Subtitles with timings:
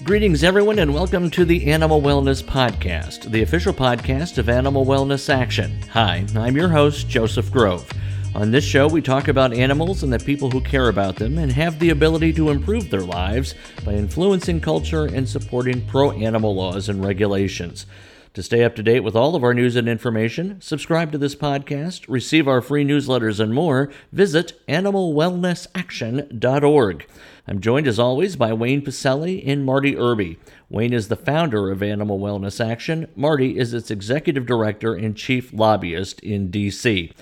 [0.00, 5.32] Greetings, everyone, and welcome to the Animal Wellness Podcast, the official podcast of Animal Wellness
[5.32, 5.80] Action.
[5.92, 7.88] Hi, I'm your host, Joseph Grove.
[8.34, 11.52] On this show, we talk about animals and the people who care about them and
[11.52, 16.88] have the ability to improve their lives by influencing culture and supporting pro animal laws
[16.88, 17.86] and regulations.
[18.34, 21.36] To stay up to date with all of our news and information, subscribe to this
[21.36, 27.06] podcast, receive our free newsletters, and more, visit animalwellnessaction.org.
[27.44, 30.38] I'm joined as always by Wayne Pacelle and Marty Irby.
[30.68, 33.08] Wayne is the founder of Animal Wellness Action.
[33.16, 37.12] Marty is its executive director and chief lobbyist in D.C.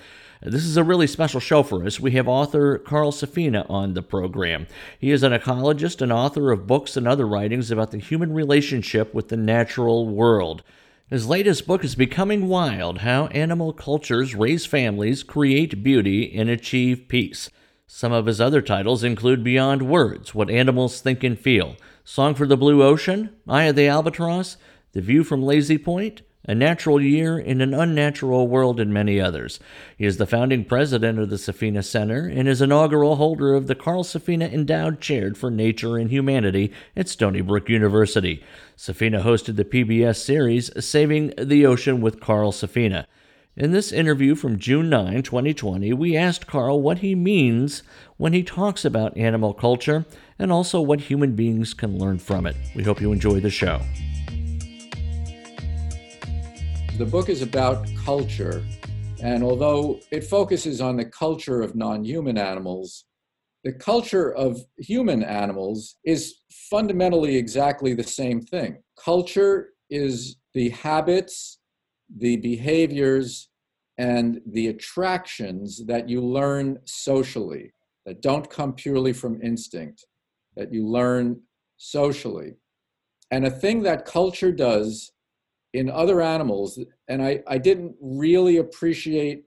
[0.43, 1.99] This is a really special show for us.
[1.99, 4.67] We have author Carl Safina on the program.
[4.99, 9.15] He is an ecologist and author of books and other writings about the human relationship
[9.15, 10.63] with the natural world.
[11.09, 17.09] His latest book is Becoming Wild How Animal Cultures Raise Families, Create Beauty, and Achieve
[17.09, 17.49] Peace.
[17.93, 22.47] Some of his other titles include Beyond Words What Animals Think and Feel, Song for
[22.47, 24.57] the Blue Ocean, Eye of the Albatross,
[24.93, 29.59] The View from Lazy Point, a Natural Year in an Unnatural World, and many others.
[29.99, 33.75] He is the founding president of the Safina Center and is inaugural holder of the
[33.75, 38.41] Carl Safina Endowed Chair for Nature and Humanity at Stony Brook University.
[38.79, 43.07] Safina hosted the PBS series Saving the Ocean with Carl Safina.
[43.57, 47.83] In this interview from June 9, 2020, we asked Carl what he means
[48.17, 50.07] when he talks about animal culture
[50.39, 52.55] and also what human beings can learn from it.
[52.77, 53.81] We hope you enjoy the show.
[56.97, 58.65] The book is about culture,
[59.21, 63.05] and although it focuses on the culture of non human animals,
[63.65, 66.37] the culture of human animals is
[66.71, 68.81] fundamentally exactly the same thing.
[68.97, 71.59] Culture is the habits,
[72.17, 73.49] the behaviors,
[73.99, 77.73] and the attractions that you learn socially,
[78.07, 80.07] that don't come purely from instinct,
[80.57, 81.39] that you learn
[81.77, 82.55] socially.
[83.31, 85.13] And a thing that culture does
[85.75, 89.45] in other animals, and I, I didn't really appreciate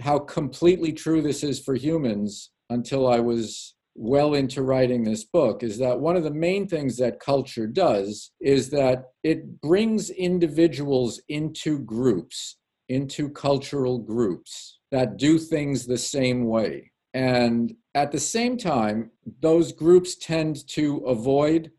[0.00, 5.62] how completely true this is for humans until I was well into writing this book,
[5.62, 11.20] is that one of the main things that culture does is that it brings individuals
[11.28, 12.56] into groups,
[12.88, 16.90] into cultural groups that do things the same way.
[17.14, 19.10] And at the same time,
[19.40, 21.70] those groups tend to avoid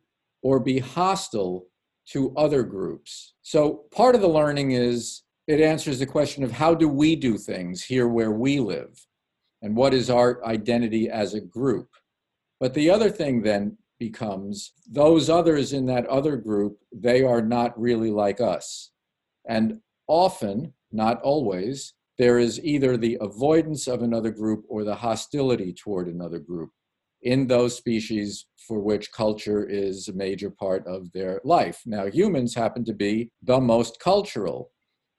[0.42, 1.66] or be hostile
[2.08, 3.34] to other groups.
[3.42, 7.38] So part of the learning is it answers the question of how do we do
[7.38, 9.06] things here where we live
[9.62, 11.90] and what is our identity as a group.
[12.60, 17.80] But the other thing then becomes those others in that other group, they are not
[17.80, 18.92] really like us.
[19.48, 25.74] And often, not always, there is either the avoidance of another group or the hostility
[25.74, 26.72] toward another group
[27.22, 31.82] in those species for which culture is a major part of their life.
[31.86, 34.72] Now, humans happen to be the most cultural.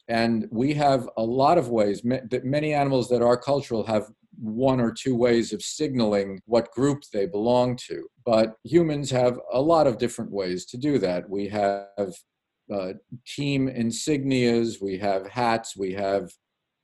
[0.09, 4.09] And we have a lot of ways, that many animals that are cultural have
[4.39, 8.07] one or two ways of signaling what group they belong to.
[8.25, 11.29] But humans have a lot of different ways to do that.
[11.29, 12.15] We have
[12.73, 12.93] uh,
[13.27, 16.31] team insignias, we have hats, we have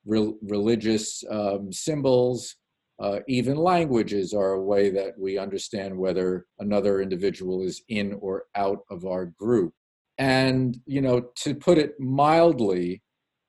[0.07, 2.57] re- religious um, symbols,
[3.03, 8.45] uh, even languages are a way that we understand whether another individual is in or
[8.55, 9.73] out of our group.
[10.19, 13.03] And, you know, to put it mildly,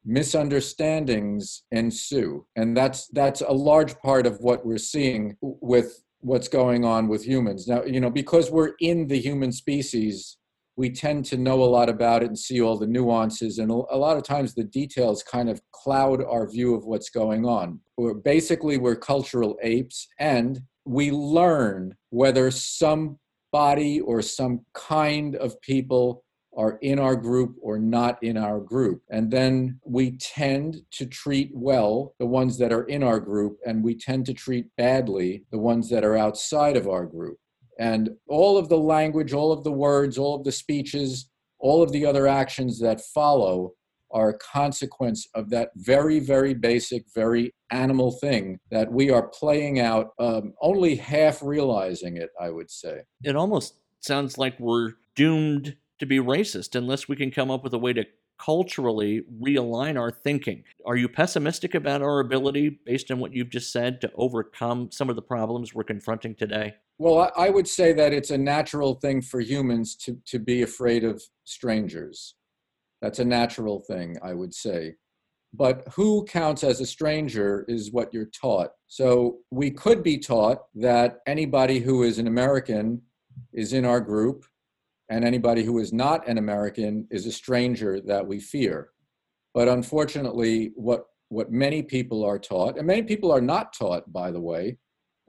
[0.05, 2.45] misunderstandings ensue.
[2.55, 7.25] And that's that's a large part of what we're seeing with what's going on with
[7.25, 7.67] humans.
[7.67, 10.37] Now, you know, because we're in the human species,
[10.75, 13.75] we tend to know a lot about it and see all the nuances and a
[13.75, 18.13] lot of times the details kind of cloud our view of what's going on we're
[18.13, 26.22] basically we're cultural apes and we learn whether somebody or some kind of people
[26.55, 29.01] are in our group or not in our group.
[29.09, 33.83] And then we tend to treat well the ones that are in our group, and
[33.83, 37.37] we tend to treat badly the ones that are outside of our group.
[37.79, 41.29] And all of the language, all of the words, all of the speeches,
[41.59, 43.71] all of the other actions that follow
[44.11, 49.79] are a consequence of that very, very basic, very animal thing that we are playing
[49.79, 53.01] out, um, only half realizing it, I would say.
[53.23, 57.73] It almost sounds like we're doomed to be racist unless we can come up with
[57.73, 58.05] a way to
[58.39, 60.63] culturally realign our thinking.
[60.85, 65.09] Are you pessimistic about our ability, based on what you've just said, to overcome some
[65.09, 66.73] of the problems we're confronting today?
[66.97, 71.03] Well, I would say that it's a natural thing for humans to, to be afraid
[71.03, 72.35] of strangers.
[73.01, 74.95] That's a natural thing, I would say.
[75.53, 78.71] But who counts as a stranger is what you're taught.
[78.87, 83.01] So we could be taught that anybody who is an American
[83.51, 84.45] is in our group,
[85.13, 88.89] and anybody who is not an American is a stranger that we fear.
[89.53, 94.31] But unfortunately, what what many people are taught, and many people are not taught, by
[94.31, 94.77] the way,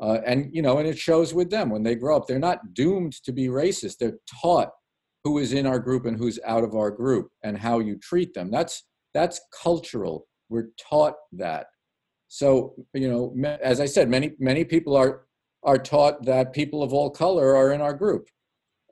[0.01, 2.27] uh, and you know, and it shows with them when they grow up.
[2.27, 3.99] They're not doomed to be racist.
[3.99, 4.71] They're taught
[5.23, 8.33] who is in our group and who's out of our group and how you treat
[8.33, 8.51] them.
[8.51, 10.27] That's that's cultural.
[10.49, 11.67] We're taught that.
[12.29, 15.27] So you know, as I said, many many people are
[15.63, 18.29] are taught that people of all color are in our group,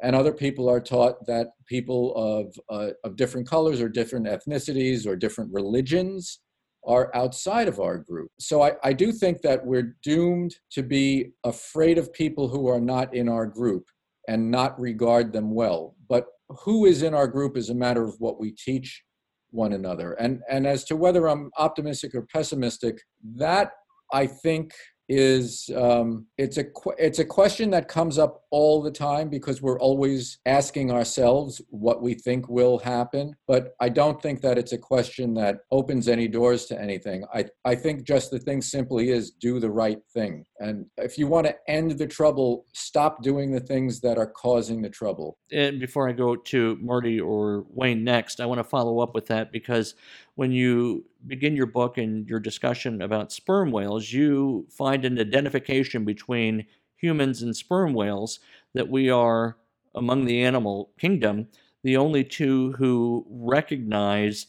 [0.03, 5.07] and other people are taught that people of uh, of different colors or different ethnicities
[5.07, 6.41] or different religions
[6.85, 8.31] are outside of our group.
[8.41, 12.81] So I, I do think that we're doomed to be afraid of people who are
[12.81, 13.85] not in our group
[14.29, 15.95] and not regard them well.
[16.09, 19.03] But who is in our group is a matter of what we teach
[19.51, 20.15] one another.
[20.15, 22.99] And, and as to whether I'm optimistic or pessimistic,
[23.37, 23.73] that
[24.13, 24.73] I think
[25.13, 26.65] is um, it's a
[26.99, 32.03] it's a question that comes up all the time because we're always asking ourselves what
[32.03, 36.29] we think will happen but i don't think that it's a question that opens any
[36.29, 37.25] doors to anything.
[37.35, 40.45] I i think just the thing simply is do the right thing.
[40.61, 44.81] And if you want to end the trouble stop doing the things that are causing
[44.81, 45.39] the trouble.
[45.51, 49.27] And before i go to marty or wayne next i want to follow up with
[49.27, 49.95] that because
[50.35, 56.05] when you begin your book and your discussion about sperm whales, you find an identification
[56.05, 58.41] between humans and sperm whales
[58.75, 59.57] that we are,
[59.95, 61.47] among the animal kingdom,
[61.83, 64.47] the only two who recognize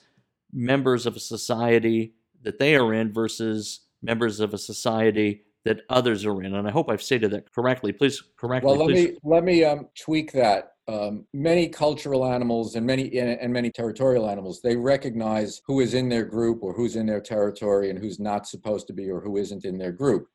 [0.54, 2.14] members of a society
[2.44, 6.54] that they are in versus members of a society that others are in.
[6.54, 7.92] And I hope I've stated that correctly.
[7.92, 8.80] Please correct well, me.
[8.80, 13.54] Well, let me let me um, tweak that um, many cultural animals and many and
[13.54, 17.90] many territorial animals they recognize who is in their group or who's in their territory
[17.90, 20.28] and who's not supposed to be or who isn't in their group.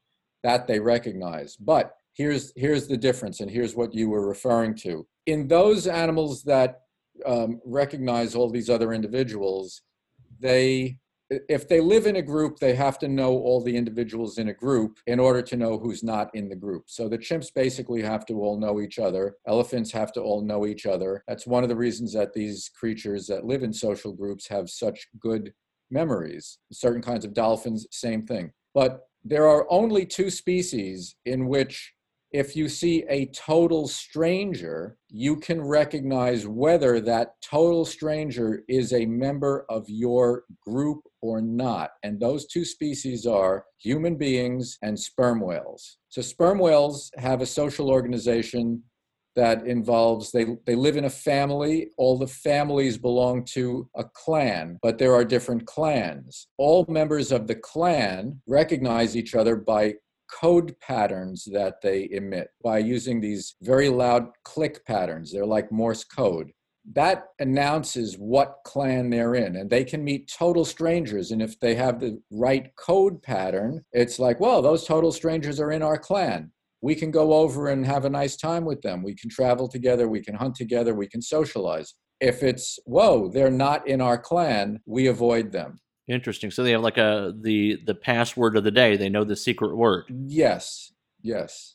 [0.43, 1.57] That they recognize.
[1.57, 5.07] But here's here's the difference and here's what you were referring to.
[5.27, 6.81] In those animals that
[7.27, 9.83] um, recognize all these other individuals
[10.41, 10.97] they
[11.31, 14.55] if they live in a group, they have to know all the individuals in a
[14.55, 16.85] group in order to know who's not in the group.
[16.87, 19.37] So the chimps basically have to all know each other.
[19.47, 21.23] Elephants have to all know each other.
[21.29, 25.07] That's one of the reasons that these creatures that live in social groups have such
[25.21, 25.53] good
[25.91, 26.59] memories.
[26.73, 28.53] Certain kinds of dolphins, same thing.
[28.75, 31.93] But there are only two species in which
[32.33, 39.07] if you see a total stranger, you can recognize whether that total stranger is a
[39.07, 41.93] member of your group or not.
[42.03, 45.99] And those two species are human beings and sperm whales.
[46.11, 48.83] So, sperm whales have a social organization
[49.39, 51.91] that involves they, they live in a family.
[51.97, 56.49] All the families belong to a clan, but there are different clans.
[56.59, 59.95] All members of the clan recognize each other by
[60.29, 65.33] code patterns that they emit by using these very loud click patterns.
[65.33, 66.53] They're like Morse code.
[66.95, 71.33] That announces what clan they're in, and they can meet total strangers.
[71.33, 75.73] And if they have the right code pattern, it's like, well, those total strangers are
[75.73, 76.51] in our clan.
[76.81, 79.03] We can go over and have a nice time with them.
[79.03, 80.09] We can travel together.
[80.09, 80.95] We can hunt together.
[80.95, 81.95] We can socialize.
[82.21, 85.81] If it's, whoa, they're not in our clan, we avoid them.
[86.09, 86.51] Interesting.
[86.51, 88.97] So they have like a the the password of the day.
[88.97, 90.05] They know the secret word.
[90.27, 90.93] Yes.
[91.23, 91.75] Yes.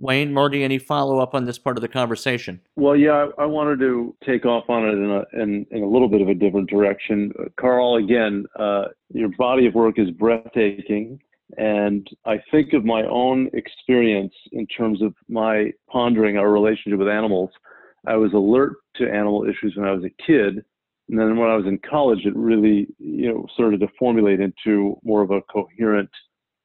[0.00, 2.60] Wayne, Marty, any follow up on this part of the conversation?
[2.76, 5.88] Well, yeah, I, I wanted to take off on it in a, in, in a
[5.88, 7.32] little bit of a different direction.
[7.38, 11.20] Uh, Carl, again, uh, your body of work is breathtaking.
[11.58, 17.08] And I think of my own experience in terms of my pondering our relationship with
[17.08, 17.50] animals.
[18.06, 20.64] I was alert to animal issues when I was a kid
[21.08, 24.98] and then when I was in college, it really, you know, started to formulate into
[25.04, 26.10] more of a coherent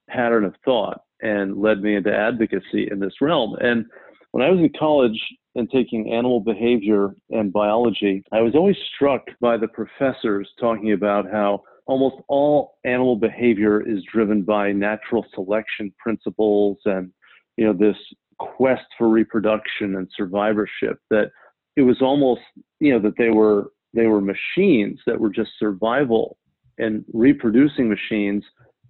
[0.10, 3.56] pattern of thought and led me into advocacy in this realm.
[3.60, 3.86] And
[4.32, 5.20] when I was in college
[5.56, 11.30] and taking animal behavior and biology, I was always struck by the professors talking about
[11.30, 17.12] how almost all animal behavior is driven by natural selection principles and,
[17.58, 17.98] you know, this
[18.38, 21.32] quest for reproduction and survivorship that
[21.76, 22.42] it was almost,
[22.80, 26.38] you know, that they were they were machines that were just survival
[26.78, 28.44] and reproducing machines.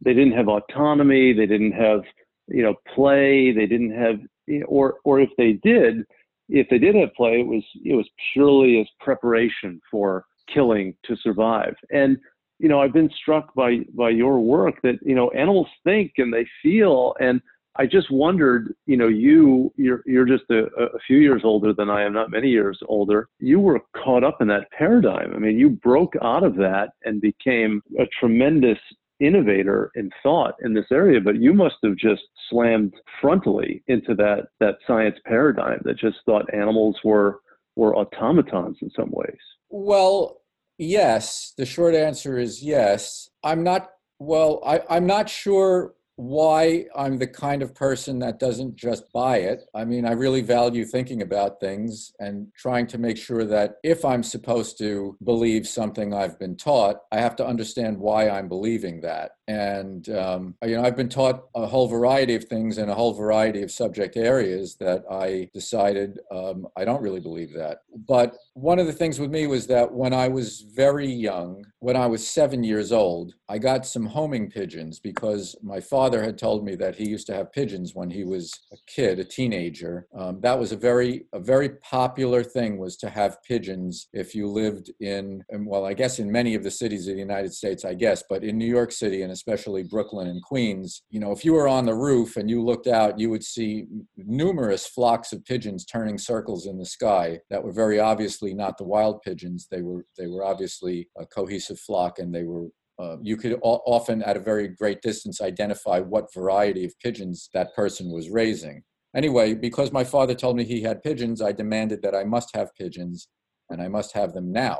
[0.03, 1.33] They didn't have autonomy.
[1.33, 2.01] They didn't have,
[2.47, 3.51] you know, play.
[3.51, 4.19] They didn't have,
[4.67, 6.05] or or if they did,
[6.49, 11.15] if they did have play, it was it was purely as preparation for killing to
[11.17, 11.75] survive.
[11.91, 12.17] And
[12.59, 16.33] you know, I've been struck by by your work that you know animals think and
[16.33, 17.41] they feel and
[17.79, 21.89] I just wondered, you know, you you're you're just a, a, few years older than
[21.89, 23.29] I am, not many years older.
[23.39, 25.33] You were caught up in that paradigm.
[25.33, 28.77] I mean, you broke out of that and became a tremendous
[29.21, 32.93] innovator in thought in this area, but you must have just slammed
[33.23, 37.39] frontally into that that science paradigm that just thought animals were
[37.79, 39.39] were automatons in some ways?
[39.69, 40.41] Well,
[40.77, 41.53] yes.
[41.57, 43.29] The short answer is yes.
[43.41, 48.75] I'm not, well, I, I'm not sure why I'm the kind of person that doesn't
[48.75, 49.61] just buy it.
[49.73, 54.03] I mean, I really value thinking about things and trying to make sure that if
[54.03, 58.99] I'm supposed to believe something I've been taught, I have to understand why I'm believing
[58.99, 59.31] that.
[59.47, 63.13] And, um, you know, I've been taught a whole variety of things in a whole
[63.13, 67.79] variety of subject areas that I decided um, I don't really believe that.
[68.07, 71.95] But one of the things with me was that when I was very young, when
[71.95, 76.65] I was seven years old, I got some homing pigeons because my father had told
[76.65, 80.07] me that he used to have pigeons when he was a kid, a teenager.
[80.13, 84.47] Um, that was a very, a very popular thing was to have pigeons if you
[84.47, 87.93] lived in, well, I guess in many of the cities of the United States, I
[87.93, 91.53] guess, but in New York City and especially Brooklyn and Queens, you know, if you
[91.53, 93.85] were on the roof and you looked out, you would see
[94.17, 98.83] numerous flocks of pigeons turning circles in the sky that were very obviously not the
[98.83, 99.67] wild pigeons.
[99.69, 102.67] They were they were obviously a cohesive flock, and they were
[102.99, 107.73] uh, you could often at a very great distance identify what variety of pigeons that
[107.75, 108.83] person was raising.
[109.15, 112.75] Anyway, because my father told me he had pigeons, I demanded that I must have
[112.75, 113.27] pigeons,
[113.69, 114.79] and I must have them now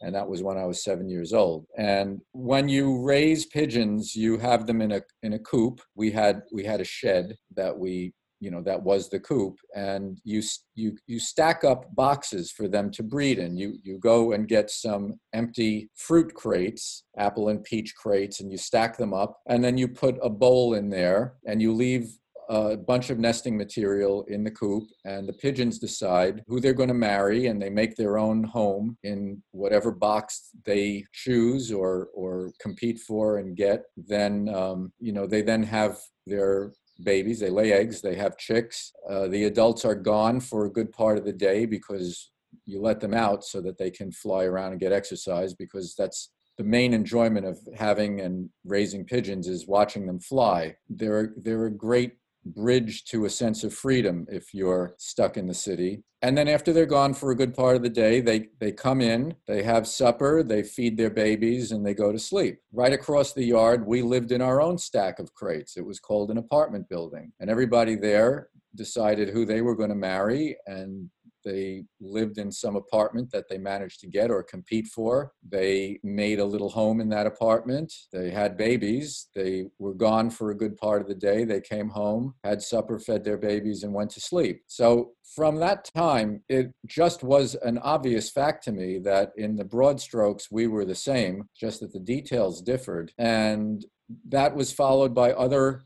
[0.00, 1.66] and that was when I was seven years old.
[1.76, 5.80] And when you raise pigeons, you have them in a in a coop.
[5.94, 10.20] We had we had a shed that we you know that was the coop and
[10.24, 10.42] you
[10.74, 14.70] you you stack up boxes for them to breed in you you go and get
[14.70, 19.78] some empty fruit crates apple and peach crates and you stack them up and then
[19.78, 22.10] you put a bowl in there and you leave
[22.48, 26.88] a bunch of nesting material in the coop, and the pigeons decide who they're going
[26.88, 32.52] to marry, and they make their own home in whatever box they choose or or
[32.60, 33.84] compete for and get.
[33.96, 37.40] Then um, you know they then have their babies.
[37.40, 38.00] They lay eggs.
[38.00, 38.92] They have chicks.
[39.08, 42.30] Uh, the adults are gone for a good part of the day because
[42.64, 46.30] you let them out so that they can fly around and get exercise because that's
[46.58, 50.74] the main enjoyment of having and raising pigeons is watching them fly.
[50.88, 52.14] They're they're a great
[52.54, 56.02] bridge to a sense of freedom if you're stuck in the city.
[56.22, 59.00] And then after they're gone for a good part of the day, they, they come
[59.00, 62.58] in, they have supper, they feed their babies, and they go to sleep.
[62.72, 65.76] Right across the yard, we lived in our own stack of crates.
[65.76, 67.32] It was called an apartment building.
[67.38, 71.10] And everybody there decided who they were going to marry and
[71.46, 75.32] they lived in some apartment that they managed to get or compete for.
[75.48, 77.92] They made a little home in that apartment.
[78.12, 79.28] They had babies.
[79.34, 81.44] They were gone for a good part of the day.
[81.44, 84.62] They came home, had supper, fed their babies, and went to sleep.
[84.66, 89.64] So from that time, it just was an obvious fact to me that in the
[89.64, 93.12] broad strokes, we were the same, just that the details differed.
[93.18, 93.86] And
[94.28, 95.82] that was followed by other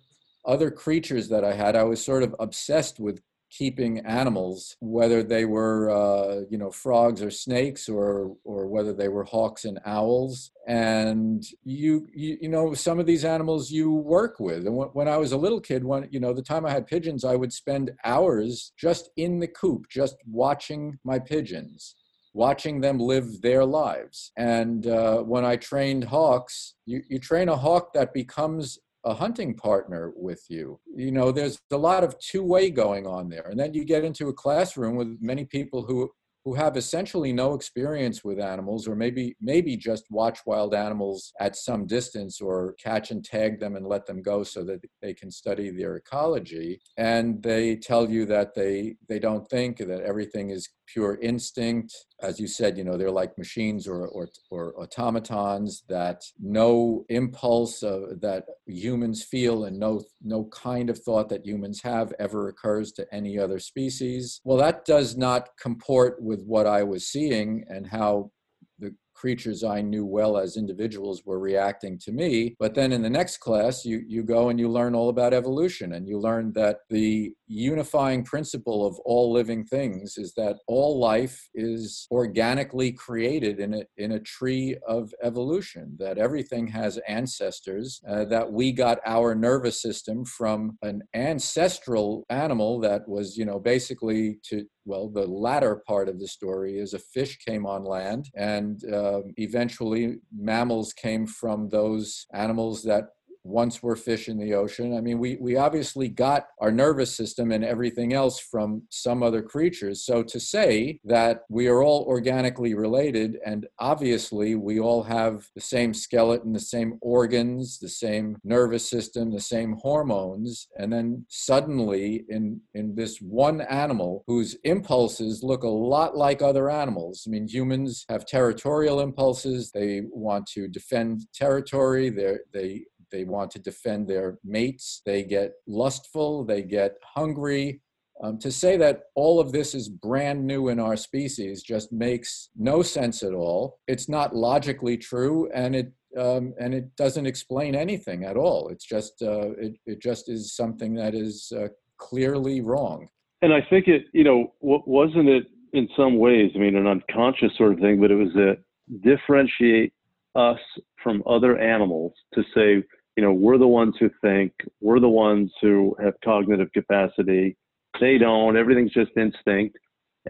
[0.47, 1.77] other creatures that I had.
[1.77, 3.21] I was sort of obsessed with
[3.51, 9.09] keeping animals, whether they were uh, you know frogs or snakes, or or whether they
[9.09, 10.51] were hawks and owls.
[10.67, 14.67] And you, you you know some of these animals you work with.
[14.67, 17.25] And when I was a little kid, when you know the time I had pigeons,
[17.25, 21.95] I would spend hours just in the coop, just watching my pigeons
[22.33, 24.33] watching them live their lives.
[24.37, 29.55] And uh, when I trained hawks, you, you train a hawk that becomes a hunting
[29.55, 30.79] partner with you.
[30.95, 33.47] You know, there's a lot of two way going on there.
[33.49, 36.11] And then you get into a classroom with many people who
[36.45, 41.55] who have essentially no experience with animals or maybe maybe just watch wild animals at
[41.55, 45.31] some distance or catch and tag them and let them go so that they can
[45.31, 50.69] study their ecology and they tell you that they they don't think that everything is
[50.93, 56.23] pure instinct as you said you know they're like machines or or, or automatons that
[56.41, 62.13] no impulse uh, that humans feel and no no kind of thought that humans have
[62.19, 67.07] ever occurs to any other species well that does not comport with what i was
[67.07, 68.31] seeing and how
[68.79, 72.57] the creatures I knew well as individuals were reacting to me.
[72.59, 75.93] But then in the next class, you, you go and you learn all about evolution
[75.93, 81.49] and you learn that the unifying principle of all living things is that all life
[81.53, 88.25] is organically created in a, in a tree of evolution, that everything has ancestors, uh,
[88.25, 94.39] that we got our nervous system from an ancestral animal that was, you know, basically
[94.45, 98.83] to well, the latter part of the story is a fish came on land, and
[98.93, 103.05] uh, eventually mammals came from those animals that
[103.45, 104.97] once we're fish in the ocean.
[104.97, 109.43] I mean, we, we obviously got our nervous system and everything else from some other
[109.43, 110.05] creatures.
[110.05, 115.61] So to say that we are all organically related and obviously we all have the
[115.61, 122.25] same skeleton, the same organs, the same nervous system, the same hormones, and then suddenly
[122.29, 127.25] in, in this one animal whose impulses look a lot like other animals.
[127.27, 129.71] I mean, humans have territorial impulses.
[129.71, 132.11] They want to defend territory.
[132.11, 135.03] They they they want to defend their mates.
[135.05, 136.45] They get lustful.
[136.45, 137.81] They get hungry.
[138.23, 142.51] Um, to say that all of this is brand new in our species just makes
[142.55, 143.79] no sense at all.
[143.89, 148.69] It's not logically true, and it um, and it doesn't explain anything at all.
[148.69, 153.09] It's just uh, it it just is something that is uh, clearly wrong.
[153.43, 156.51] And I think it, you know, wasn't it in some ways?
[156.55, 158.57] I mean, an unconscious sort of thing, but it was a
[159.03, 159.93] differentiate
[160.35, 160.59] us
[161.03, 162.85] from other animals to say,
[163.21, 164.51] you know, we're the ones who think,
[164.81, 167.55] we're the ones who have cognitive capacity.
[168.01, 168.57] They don't.
[168.57, 169.77] Everything's just instinct,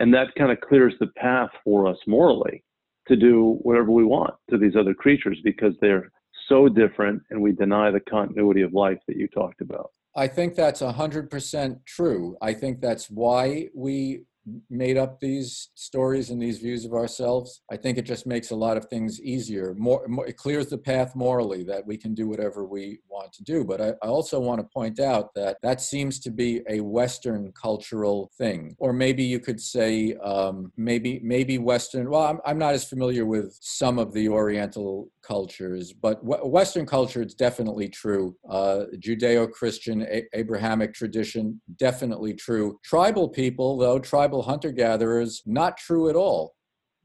[0.01, 2.65] and that kind of clears the path for us morally
[3.07, 6.11] to do whatever we want to these other creatures because they're
[6.49, 9.93] so different, and we deny the continuity of life that you talked about.
[10.17, 12.37] I think that's 100% true.
[12.43, 14.23] I think that's why we
[14.69, 17.63] made up these stories and these views of ourselves.
[17.71, 19.75] I think it just makes a lot of things easier.
[19.79, 23.45] More, more it clears the path morally that we can do whatever we want to
[23.45, 23.65] do.
[23.65, 27.53] But I, I, also want to point out that that seems to be a Western
[27.53, 32.11] cultural thing, or maybe you could say um, maybe maybe Western.
[32.11, 37.23] Well, I'm, I'm not as familiar with some of the Oriental cultures, but Western culture,
[37.23, 38.37] it's definitely true.
[38.49, 42.79] Uh, Judeo Christian, a- Abrahamic tradition, definitely true.
[42.85, 46.55] Tribal people, though, tribal hunter gatherers, not true at all.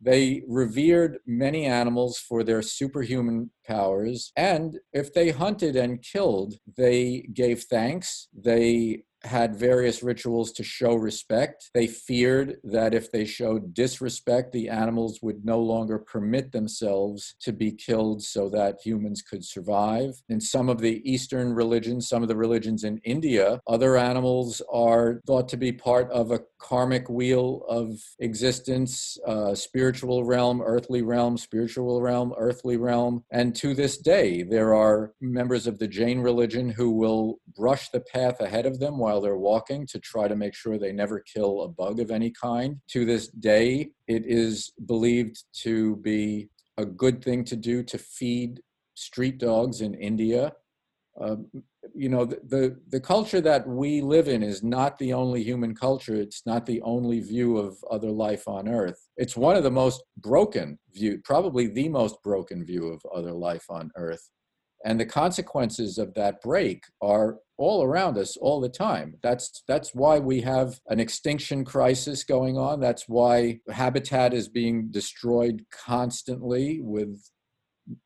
[0.02, 7.28] They revered many animals for their superhuman powers, and if they hunted and killed, they
[7.34, 8.28] gave thanks.
[8.34, 11.70] They had various rituals to show respect.
[11.74, 17.52] They feared that if they showed disrespect, the animals would no longer permit themselves to
[17.52, 20.22] be killed so that humans could survive.
[20.30, 25.22] In some of the Eastern religions, some of the religions in India, other animals are
[25.26, 31.38] thought to be part of a karmic wheel of existence, uh, spiritual realm, earthly realm,
[31.38, 33.24] spiritual realm, earthly realm.
[33.32, 38.00] And to this day, there are members of the Jain religion who will brush the
[38.00, 41.22] path ahead of them while while they're walking to try to make sure they never
[41.22, 42.76] kill a bug of any kind.
[42.90, 48.60] To this day, it is believed to be a good thing to do to feed
[48.96, 50.52] street dogs in India.
[51.22, 51.38] Uh,
[51.94, 55.74] you know, the, the, the culture that we live in is not the only human
[55.74, 56.16] culture.
[56.16, 59.00] It's not the only view of other life on Earth.
[59.16, 63.66] It's one of the most broken view, probably the most broken view of other life
[63.70, 64.30] on Earth.
[64.86, 69.16] And the consequences of that break are all around us all the time.
[69.24, 72.80] That's that's why we have an extinction crisis going on.
[72.80, 77.20] That's why habitat is being destroyed constantly with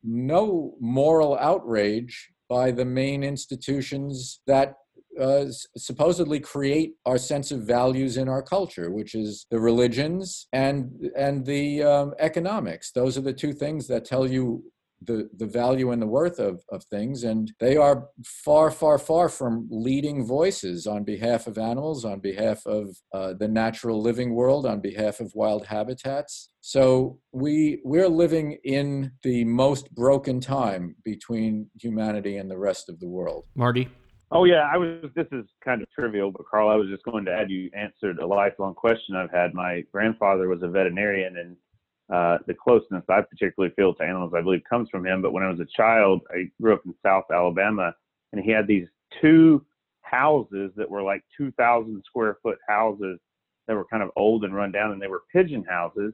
[0.02, 4.74] no moral outrage by the main institutions that
[5.20, 11.10] uh, supposedly create our sense of values in our culture, which is the religions and
[11.16, 12.92] and the um, economics.
[12.92, 14.64] Those are the two things that tell you
[15.02, 17.24] the, the value and the worth of, of things.
[17.24, 22.66] And they are far, far, far from leading voices on behalf of animals, on behalf
[22.66, 26.50] of uh, the natural living world, on behalf of wild habitats.
[26.60, 33.00] So we we're living in the most broken time between humanity and the rest of
[33.00, 33.46] the world.
[33.54, 33.88] Marty.
[34.32, 35.10] Oh yeah, I was.
[35.16, 37.50] This is kind of trivial, but Carl, I was just going to add.
[37.50, 39.54] You answered a lifelong question I've had.
[39.54, 41.56] My grandfather was a veterinarian, and
[42.12, 45.22] uh, the closeness I particularly feel to animals, I believe, comes from him.
[45.22, 47.94] But when I was a child, I grew up in South Alabama,
[48.32, 48.88] and he had these
[49.20, 49.64] two
[50.02, 53.20] houses that were like 2,000 square foot houses
[53.68, 56.12] that were kind of old and run down, and they were pigeon houses.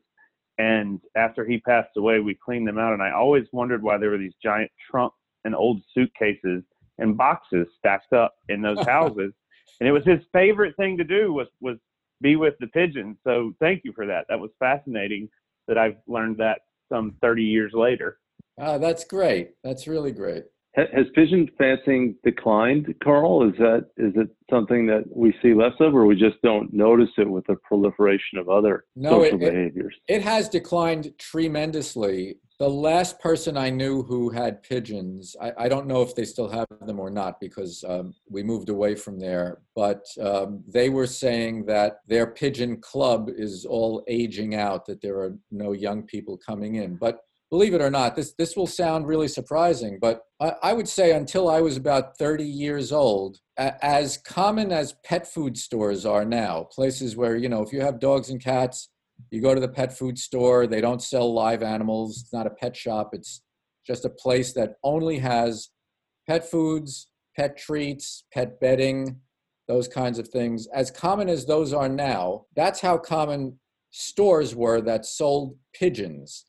[0.58, 4.10] And after he passed away, we cleaned them out, and I always wondered why there
[4.10, 6.62] were these giant trunks and old suitcases
[6.98, 9.32] and boxes stacked up in those houses.
[9.80, 11.78] and it was his favorite thing to do was was
[12.22, 13.16] be with the pigeons.
[13.24, 14.24] So thank you for that.
[14.28, 15.28] That was fascinating
[15.68, 18.18] that I've learned that some 30 years later.
[18.58, 19.50] Ah, that's great.
[19.62, 20.44] That's really great.
[20.76, 23.48] Has pigeon fancying declined, Carl?
[23.48, 27.08] Is that is it something that we see less of, or we just don't notice
[27.16, 29.94] it with the proliferation of other no, social it, behaviors?
[30.06, 32.36] It, it has declined tremendously.
[32.58, 36.48] The last person I knew who had pigeons, I, I don't know if they still
[36.48, 41.06] have them or not because um, we moved away from there, but um, they were
[41.06, 46.38] saying that their pigeon club is all aging out, that there are no young people
[46.38, 46.96] coming in.
[46.96, 50.88] But believe it or not, this this will sound really surprising, but I, I would
[50.88, 56.04] say until I was about 30 years old, a, as common as pet food stores
[56.04, 58.88] are now, places where you know if you have dogs and cats,
[59.30, 60.66] you go to the pet food store.
[60.66, 62.20] They don't sell live animals.
[62.22, 63.10] It's not a pet shop.
[63.12, 63.42] It's
[63.86, 65.68] just a place that only has
[66.28, 69.20] pet foods, pet treats, pet bedding,
[69.68, 70.66] those kinds of things.
[70.74, 73.58] As common as those are now, that's how common
[73.90, 76.45] stores were that sold pigeons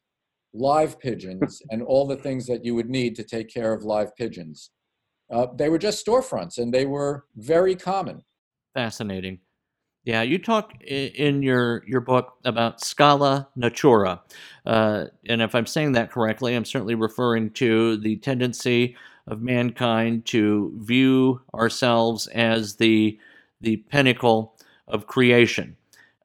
[0.58, 4.16] live pigeons and all the things that you would need to take care of live
[4.16, 4.72] pigeons.
[5.32, 8.24] Uh, they were just storefronts and they were very common.
[8.74, 9.40] Fascinating.
[10.04, 14.22] Yeah, you talk in your your book about scala natura,
[14.66, 18.96] uh, and if I'm saying that correctly, I'm certainly referring to the tendency
[19.28, 23.20] of mankind to view ourselves as the
[23.60, 24.56] the pinnacle
[24.88, 25.76] of creation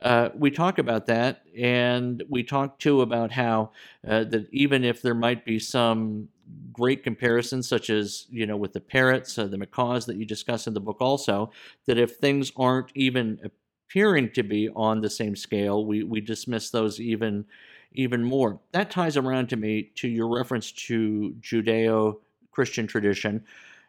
[0.02, 3.72] uh, we talk about that, and we talk too about how
[4.06, 6.28] uh, that even if there might be some
[6.72, 10.66] great comparisons, such as you know with the parrots, uh, the macaws that you discuss
[10.66, 11.50] in the book, also
[11.86, 16.70] that if things aren't even appearing to be on the same scale, we we dismiss
[16.70, 17.44] those even
[17.92, 18.58] even more.
[18.72, 23.44] That ties around to me to your reference to Judeo-Christian tradition.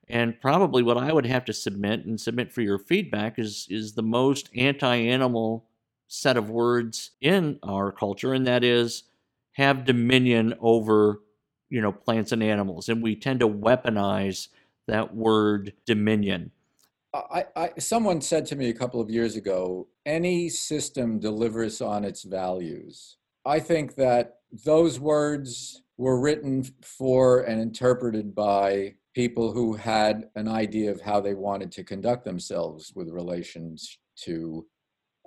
[0.10, 3.93] And probably what I would have to submit and submit for your feedback is is
[3.93, 5.65] the most anti-animal
[6.08, 9.04] set of words in our culture, and that is
[9.54, 11.22] have dominion over
[11.70, 14.50] you know plants and animals, and we tend to weaponize
[14.88, 16.52] that word dominion.
[17.13, 22.04] I, I, someone said to me a couple of years ago, any system delivers on
[22.04, 23.18] its values.
[23.46, 30.48] I think that those words were written for and interpreted by people who had an
[30.48, 34.66] idea of how they wanted to conduct themselves with relations to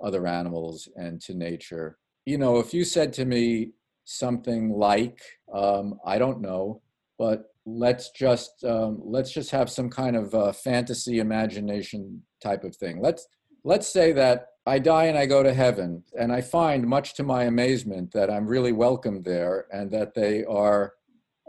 [0.03, 1.97] other animals and to nature.
[2.25, 3.71] You know, if you said to me
[4.05, 5.19] something like,
[5.53, 6.81] um, I don't know,
[7.17, 12.75] but let's just um, let's just have some kind of uh, fantasy imagination type of
[12.75, 13.01] thing.
[13.01, 13.27] Let's
[13.63, 17.23] let's say that I die and I go to heaven, and I find, much to
[17.23, 20.93] my amazement, that I'm really welcome there, and that they are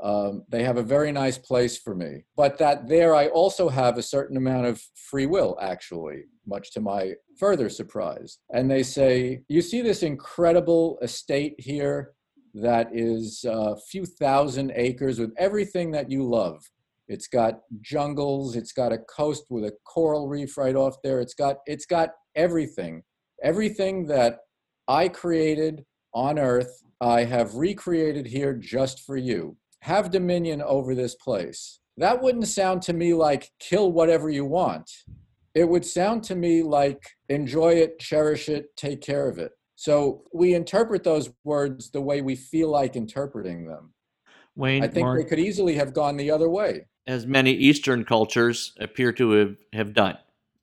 [0.02, 2.24] um, they have a very nice place for me.
[2.36, 6.80] But that there I also have a certain amount of free will, actually, much to
[6.80, 8.38] my further surprise.
[8.52, 12.12] And they say, You see this incredible estate here
[12.54, 16.62] that is a few thousand acres with everything that you love.
[17.06, 21.20] It's got jungles, it's got a coast with a coral reef right off there.
[21.20, 23.02] It's got it's got everything.
[23.42, 24.40] Everything that
[24.88, 31.14] I created on earth, I have recreated here just for you have dominion over this
[31.14, 31.80] place.
[31.96, 34.90] That wouldn't sound to me like kill whatever you want.
[35.58, 39.50] It would sound to me like enjoy it, cherish it, take care of it.
[39.74, 43.92] So we interpret those words the way we feel like interpreting them.
[44.54, 46.86] Wayne, I think Mark, they could easily have gone the other way.
[47.08, 50.16] As many Eastern cultures appear to have, have done.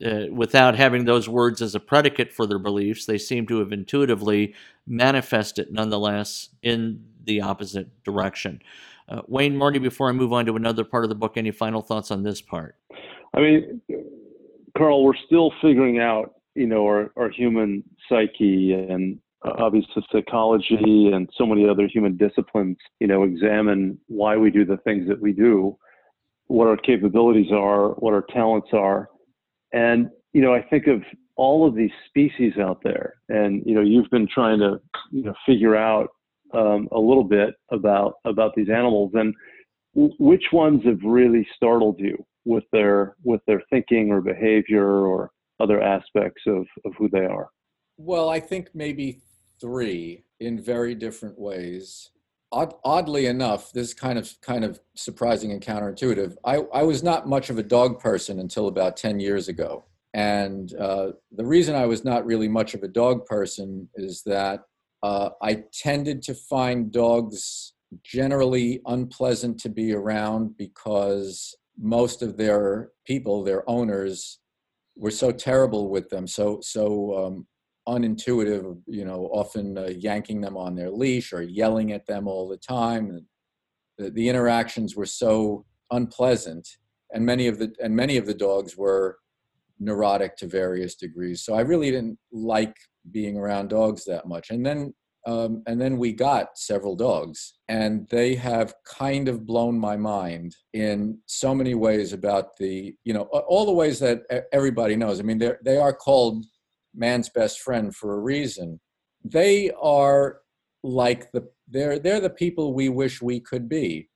[0.05, 3.73] Uh, without having those words as a predicate for their beliefs, they seem to have
[3.73, 4.53] intuitively
[4.87, 8.61] manifested nonetheless in the opposite direction.
[9.09, 11.81] Uh, Wayne Marty, before I move on to another part of the book, any final
[11.81, 12.77] thoughts on this part?
[13.33, 13.81] I mean,
[14.77, 21.11] Carl, we're still figuring out, you know, our, our human psyche and uh, obviously psychology
[21.13, 25.19] and so many other human disciplines, you know, examine why we do the things that
[25.19, 25.77] we do,
[26.47, 29.09] what our capabilities are, what our talents are.
[29.71, 31.01] And, you know, I think of
[31.37, 34.79] all of these species out there and, you know, you've been trying to,
[35.11, 36.09] you know, figure out
[36.53, 39.33] um, a little bit about about these animals and
[39.95, 45.31] w- which ones have really startled you with their with their thinking or behavior or
[45.59, 47.49] other aspects of, of who they are?
[47.97, 49.21] Well i think maybe
[49.59, 52.11] three in very different ways.
[52.51, 56.35] Odd, oddly enough this is kind of kind of surprising and counterintuitive.
[56.45, 59.85] I, I was not much of a dog person until about 10 years ago.
[60.13, 64.61] And uh, the reason i was not really much of a dog person is that
[65.03, 72.91] uh, I tended to find dogs generally unpleasant to be around because most of their
[73.05, 74.39] people, their owners,
[74.95, 77.47] were so terrible with them, so so um,
[77.87, 78.81] unintuitive.
[78.87, 82.57] You know, often uh, yanking them on their leash or yelling at them all the
[82.57, 83.25] time.
[83.97, 86.67] The, the interactions were so unpleasant,
[87.11, 89.17] and many of the and many of the dogs were
[89.79, 91.43] neurotic to various degrees.
[91.43, 92.75] So I really didn't like
[93.11, 94.49] being around dogs that much.
[94.49, 94.93] And then
[95.25, 100.55] um, and then we got several dogs, and they have kind of blown my mind
[100.73, 105.19] in so many ways about the, you know, all the ways that everybody knows.
[105.19, 106.45] I mean, they are called
[106.93, 108.79] man's best friend for a reason.
[109.23, 110.41] They are
[110.83, 114.09] like the they're they're the people we wish we could be.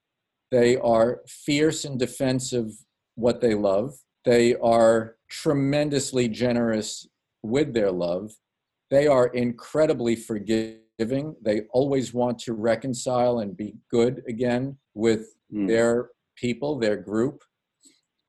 [0.51, 2.71] They are fierce in defense of
[3.15, 3.95] what they love.
[4.25, 7.07] They are tremendously generous
[7.41, 8.31] with their love.
[8.91, 10.81] They are incredibly forgiving.
[11.41, 15.67] They always want to reconcile and be good again with mm.
[15.67, 17.43] their people, their group.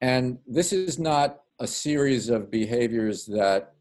[0.01, 3.75] And this is not a series of behaviors that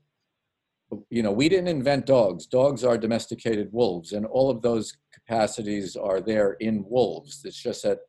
[1.09, 2.45] you know, we didn't invent dogs.
[2.45, 7.41] Dogs are domesticated wolves, and all of those capacities are there in wolves.
[7.45, 7.99] It's just that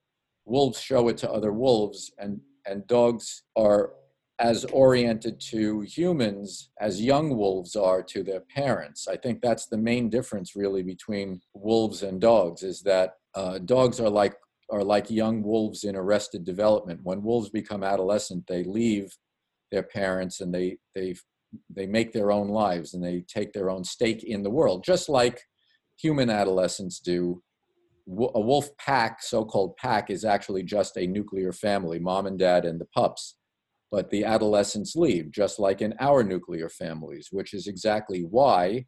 [0.45, 3.93] wolves show it to other wolves, and, and dogs are
[4.41, 9.07] as oriented to humans as young wolves are to their parents.
[9.07, 14.01] I think that's the main difference, really, between wolves and dogs, is that uh, dogs
[14.01, 14.35] are like
[14.71, 17.01] are like young wolves in arrested development.
[17.03, 19.13] When wolves become adolescent, they leave
[19.71, 21.15] their parents and they they
[21.69, 25.09] they make their own lives and they take their own stake in the world, just
[25.09, 25.43] like
[26.01, 27.43] human adolescents do.
[28.09, 32.65] A wolf pack, so called pack, is actually just a nuclear family mom and dad
[32.65, 33.37] and the pups.
[33.91, 38.87] But the adolescents leave, just like in our nuclear families, which is exactly why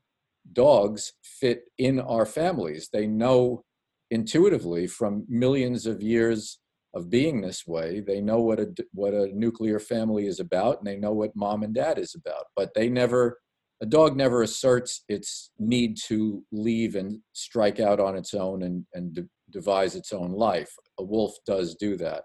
[0.52, 2.88] dogs fit in our families.
[2.92, 3.64] They know
[4.10, 6.58] intuitively from millions of years
[6.94, 8.00] of being this way.
[8.00, 11.62] They know what a what a nuclear family is about, and they know what mom
[11.62, 12.44] and dad is about.
[12.54, 13.38] But they never,
[13.80, 18.84] a dog never asserts its need to leave and strike out on its own and
[18.92, 20.72] and de- devise its own life.
[20.98, 22.24] A wolf does do that.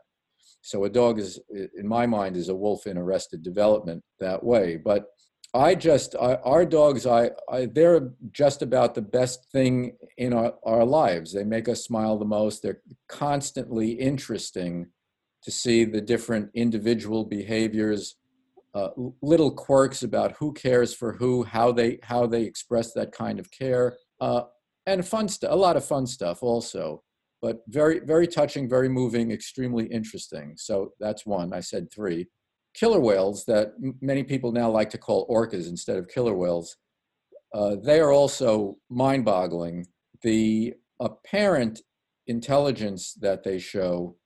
[0.68, 4.76] So a dog is, in my mind, is a wolf in arrested development that way.
[4.76, 5.06] But
[5.54, 10.56] I just I, our dogs I, I they're just about the best thing in our,
[10.64, 11.32] our lives.
[11.32, 12.62] They make us smile the most.
[12.62, 14.88] They're constantly interesting
[15.44, 18.18] to see the different individual behaviors,
[18.76, 18.90] uh,
[19.22, 23.50] little quirks about who cares for who, how they how they express that kind of
[23.52, 24.42] care, uh,
[24.86, 25.54] and fun stuff.
[25.54, 27.04] A lot of fun stuff also,
[27.48, 30.48] but very very touching, very moving, extremely interesting.
[30.58, 31.54] So that's one.
[31.54, 32.28] I said three
[32.74, 33.68] killer whales that
[34.02, 36.76] many people now like to call orcas instead of killer whales,
[37.56, 39.88] uh, they are also mind boggling.
[40.24, 41.80] The apparent
[42.36, 44.18] intelligence that they show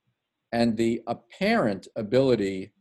[0.51, 2.73] and the apparent ability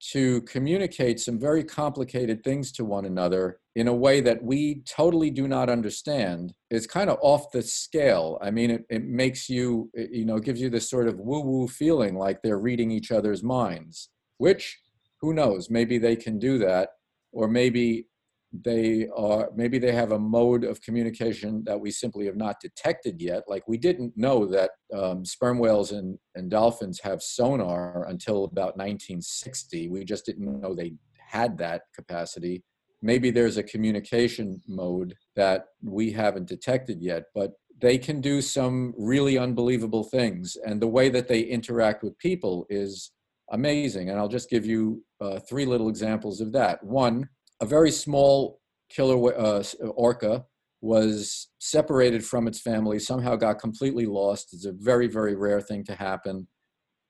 [0.00, 5.30] to communicate some very complicated things to one another in a way that we totally
[5.30, 8.38] do not understand is kind of off the scale.
[8.40, 11.40] I mean, it, it makes you, it, you know, gives you this sort of woo
[11.40, 14.78] woo feeling like they're reading each other's minds, which
[15.20, 15.68] who knows?
[15.70, 16.90] Maybe they can do that,
[17.32, 18.06] or maybe
[18.52, 23.20] they are maybe they have a mode of communication that we simply have not detected
[23.20, 28.44] yet like we didn't know that um, sperm whales and, and dolphins have sonar until
[28.44, 32.62] about 1960 we just didn't know they had that capacity
[33.02, 38.94] maybe there's a communication mode that we haven't detected yet but they can do some
[38.96, 43.12] really unbelievable things and the way that they interact with people is
[43.50, 44.10] amazing.
[44.10, 46.82] And I'll just give you uh, three little examples of that.
[46.82, 47.28] One,
[47.60, 49.62] a very small killer uh,
[49.94, 50.44] orca
[50.80, 54.50] was separated from its family, somehow got completely lost.
[54.52, 56.46] It's a very, very rare thing to happen.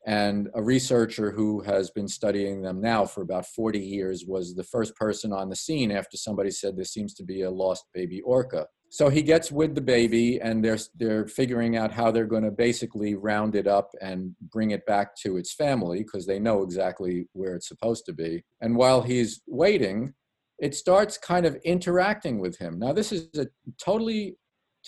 [0.06, 4.64] And a researcher who has been studying them now for about 40 years was the
[4.64, 8.22] first person on the scene after somebody said there seems to be a lost baby
[8.22, 8.66] orca.
[8.90, 12.50] So he gets with the baby, and they're they're figuring out how they're going to
[12.50, 17.26] basically round it up and bring it back to its family because they know exactly
[17.34, 18.44] where it's supposed to be.
[18.62, 20.14] And while he's waiting,
[20.58, 22.78] it starts kind of interacting with him.
[22.78, 23.46] Now this is a
[23.82, 24.36] totally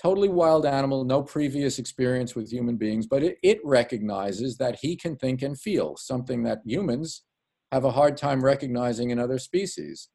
[0.00, 4.96] totally wild animal, no previous experience with human beings, but it, it recognizes that he
[4.96, 7.24] can think and feel, something that humans
[7.72, 10.08] have a hard time recognizing in other species.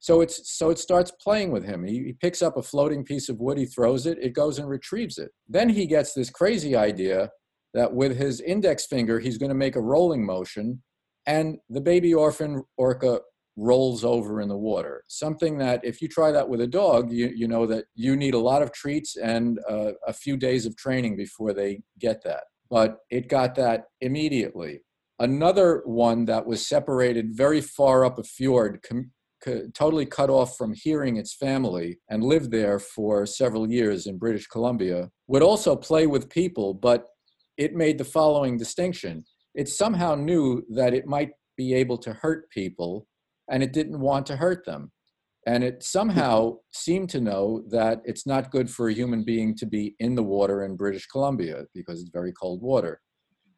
[0.00, 1.84] So it's so it starts playing with him.
[1.84, 4.68] He, he, picks up a floating piece of wood, he throws it, it goes and
[4.68, 5.30] retrieves it.
[5.48, 7.30] Then he gets this crazy idea
[7.74, 10.82] that with his index finger he's going to make a rolling motion,
[11.26, 13.20] and the baby orphan orca
[13.56, 15.04] rolls over in the water.
[15.08, 18.34] Something that if you try that with a dog, you you know that you need
[18.34, 22.44] a lot of treats and uh, a few days of training before they get that.
[22.70, 24.80] But it got that immediately.
[25.18, 29.12] Another one that was separated very far up a fjord, com-
[29.74, 34.46] totally cut off from hearing its family and lived there for several years in British
[34.46, 37.06] Columbia, would also play with people, but
[37.58, 39.24] it made the following distinction.
[39.54, 43.06] It somehow knew that it might be able to hurt people
[43.50, 44.92] and it didn't want to hurt them.
[45.46, 49.66] And it somehow seemed to know that it's not good for a human being to
[49.66, 53.00] be in the water in British Columbia because it's very cold water.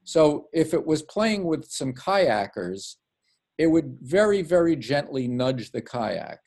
[0.05, 2.97] So if it was playing with some kayakers,
[3.59, 6.41] it would very, very gently nudge the kayak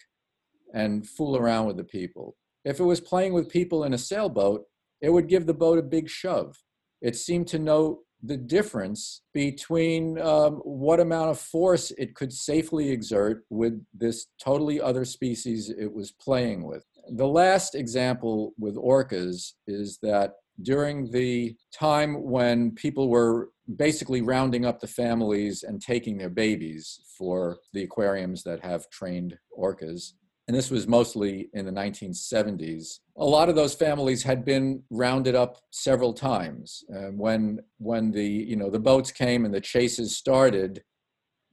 [0.74, 2.36] and fool around with the people.
[2.66, 4.64] If it was playing with people in a sailboat,
[5.02, 6.56] it would give the boat a big shove.
[7.02, 12.90] It seemed to know the difference between um, what amount of force it could safely
[12.90, 16.84] exert with this totally other species it was playing with.
[17.10, 24.66] The last example with orcas is that during the time when people were basically rounding
[24.66, 30.14] up the families and taking their babies for the aquariums that have trained orcas,
[30.48, 33.00] and this was mostly in the 1970s.
[33.18, 36.84] A lot of those families had been rounded up several times.
[36.94, 40.84] Uh, when when the you know the boats came and the chases started,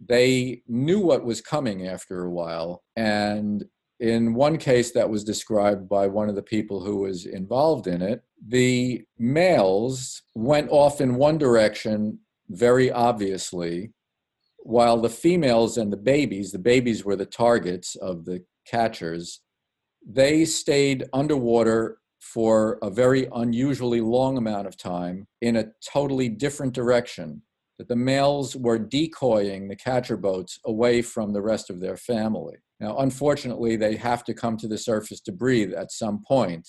[0.00, 2.84] they knew what was coming after a while.
[2.94, 3.64] And
[3.98, 8.02] in one case that was described by one of the people who was involved in
[8.02, 12.18] it, the males went off in one direction
[12.50, 13.92] very obviously,
[14.58, 19.40] while the females and the babies, the babies were the targets of the catchers,
[20.06, 26.72] they stayed underwater for a very unusually long amount of time in a totally different
[26.72, 27.42] direction.
[27.78, 32.54] That the males were decoying the catcher boats away from the rest of their family.
[32.78, 36.68] Now, unfortunately, they have to come to the surface to breathe at some point,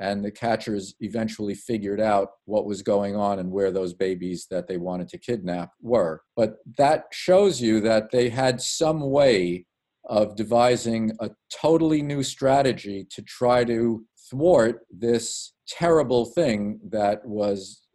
[0.00, 4.66] and the catchers eventually figured out what was going on and where those babies that
[4.66, 6.22] they wanted to kidnap were.
[6.36, 9.66] But that shows you that they had some way
[10.04, 17.86] of devising a totally new strategy to try to thwart this terrible thing that was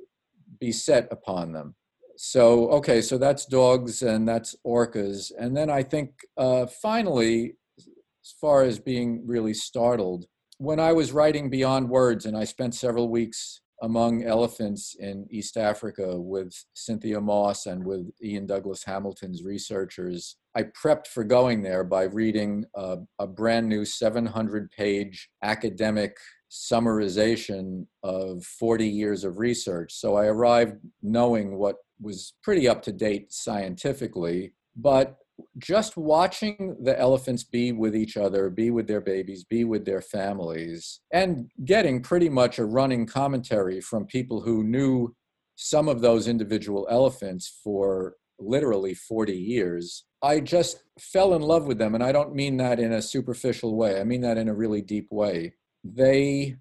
[0.60, 1.76] beset upon them.
[2.18, 5.32] So, okay, so that's dogs and that's orcas.
[5.38, 10.26] And then I think uh, finally, as far as being really startled,
[10.58, 15.58] when I was writing Beyond Words and I spent several weeks among elephants in East
[15.58, 20.38] Africa with Cynthia Moss and with Iain Douglas-Hamilton's researchers.
[20.56, 26.18] I prepped for going there by reading a, a brand new 700 page academic
[26.50, 29.94] summarization of 40 years of research.
[29.94, 35.18] So I arrived knowing what was pretty up to date scientifically, but
[35.58, 40.02] just watching the elephants be with each other, be with their babies, be with their
[40.02, 45.16] families, and getting pretty much a running commentary from people who knew
[45.56, 51.80] some of those individual elephants for literally 40 years, I just fell in love with
[51.80, 51.96] them.
[51.96, 54.82] And I don't mean that in a superficial way, I mean that in a really
[54.82, 55.54] deep way.
[55.84, 56.58] They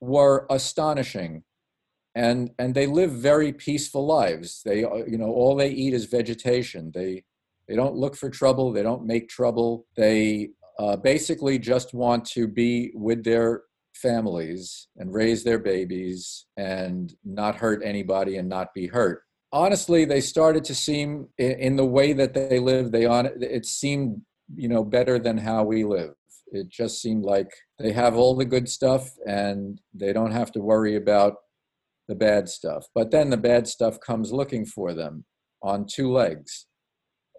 [0.00, 1.44] were astonishing
[2.14, 6.06] and and they live very peaceful lives they uh, you know all they eat is
[6.06, 7.22] vegetation they
[7.70, 8.72] they don't look for trouble.
[8.72, 9.86] They don't make trouble.
[9.96, 13.62] They uh, basically just want to be with their
[13.94, 19.22] families and raise their babies and not hurt anybody and not be hurt.
[19.52, 22.90] Honestly, they started to seem in, the way that they live.
[22.90, 24.22] They on it seemed
[24.56, 26.14] you know better than how we live.
[26.48, 30.60] It just seemed like they have all the good stuff and they don't have to
[30.60, 31.34] worry about
[32.08, 32.86] the bad stuff.
[32.96, 35.24] But then the bad stuff comes looking for them
[35.62, 36.66] on two legs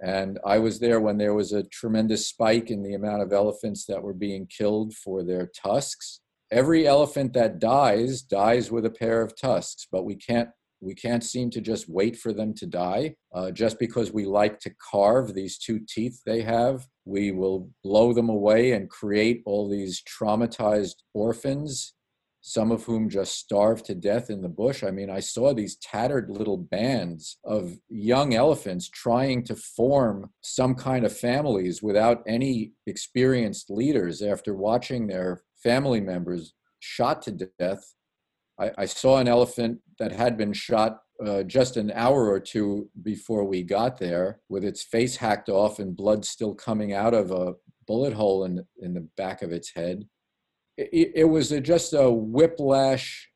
[0.01, 3.85] and I was there when there was a tremendous spike in the amount of elephants
[3.85, 6.21] that were being killed for their tusks.
[6.51, 10.49] Every elephant that dies dies with a pair of tusks, but we can't
[10.83, 13.13] we can't seem to just wait for them to die.
[13.35, 18.13] Uh, just because we like to carve these two teeth they have, we will blow
[18.13, 21.93] them away and create all these traumatized orphans
[22.41, 24.83] some of whom just starved to death in the bush.
[24.83, 30.73] I mean, I saw these tattered little bands of young elephants trying to form some
[30.73, 37.93] kind of families without any experienced leaders after watching their family members shot to death.
[38.59, 42.89] I, I saw an elephant that had been shot uh, just an hour or two
[43.03, 47.29] before we got there with its face hacked off and blood still coming out of
[47.29, 47.53] a
[47.85, 50.05] bullet hole in, in the back of its head
[50.77, 53.29] it, it was a, just a whiplash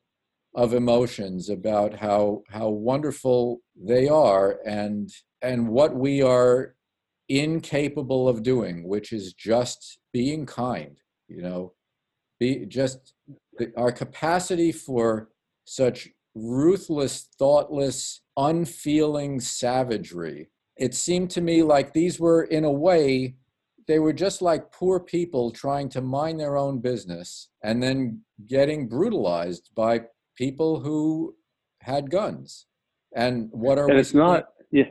[0.56, 5.10] of emotions about how how wonderful they are and
[5.42, 6.76] and what we are
[7.28, 11.74] incapable of doing which is just being kind you know?
[12.40, 13.14] Be just
[13.78, 15.30] our capacity for
[15.64, 20.50] such ruthless thoughtless unfeeling savagery.
[20.78, 23.36] It seemed to me like these were in a way
[23.88, 28.88] they were just like poor people trying to mind their own business and then getting
[28.88, 30.02] brutalized by
[30.36, 31.36] people who
[31.82, 32.66] had guns.
[33.16, 34.86] And what are and we it's not yeah.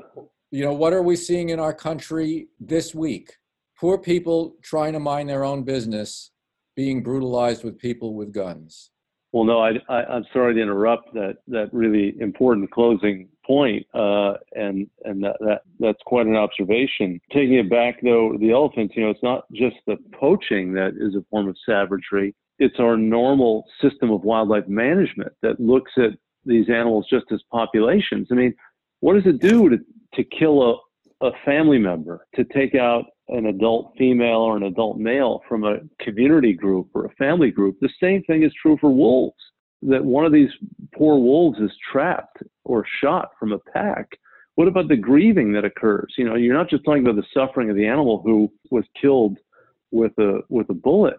[0.50, 3.36] You know, what are we seeing in our country this week?
[3.78, 6.30] Poor people trying to mind their own business
[6.76, 8.90] being brutalized with people with guns.
[9.32, 14.34] Well, no, I, I, am sorry to interrupt that, that really important closing point, uh,
[14.52, 17.20] and and that, that that's quite an observation.
[17.32, 21.14] Taking it back though, the elephants, you know, it's not just the poaching that is
[21.14, 22.34] a form of savagery.
[22.58, 26.10] it's our normal system of wildlife management that looks at
[26.44, 28.28] these animals just as populations.
[28.30, 28.54] I mean,
[29.00, 29.78] what does it do to,
[30.14, 30.80] to kill
[31.20, 35.64] a, a family member, to take out an adult female or an adult male from
[35.64, 37.76] a community group or a family group?
[37.80, 39.36] The same thing is true for wolves.
[39.88, 40.50] That one of these
[40.96, 44.08] poor wolves is trapped or shot from a pack.
[44.54, 46.14] What about the grieving that occurs?
[46.16, 49.38] You know, you're not just talking about the suffering of the animal who was killed
[49.90, 51.18] with a with a bullet.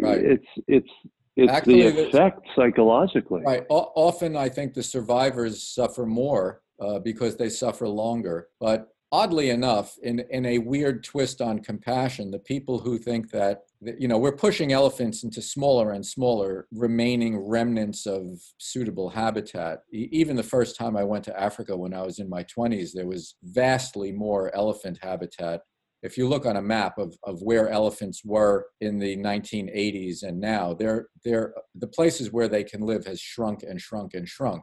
[0.00, 0.22] Right.
[0.22, 0.88] It's it's
[1.36, 3.42] it's Actually, the effect psychologically.
[3.42, 3.64] Right.
[3.70, 8.48] O- often, I think the survivors suffer more uh, because they suffer longer.
[8.60, 13.60] But oddly enough, in in a weird twist on compassion, the people who think that
[13.80, 19.80] you know we're pushing elephants into smaller and smaller remaining remnants of suitable habitat.
[19.92, 23.06] even the first time I went to Africa when I was in my 20s, there
[23.06, 25.60] was vastly more elephant habitat
[26.02, 30.40] if you look on a map of, of where elephants were in the 1980s and
[30.40, 34.62] now, they're, they're, the places where they can live has shrunk and shrunk and shrunk.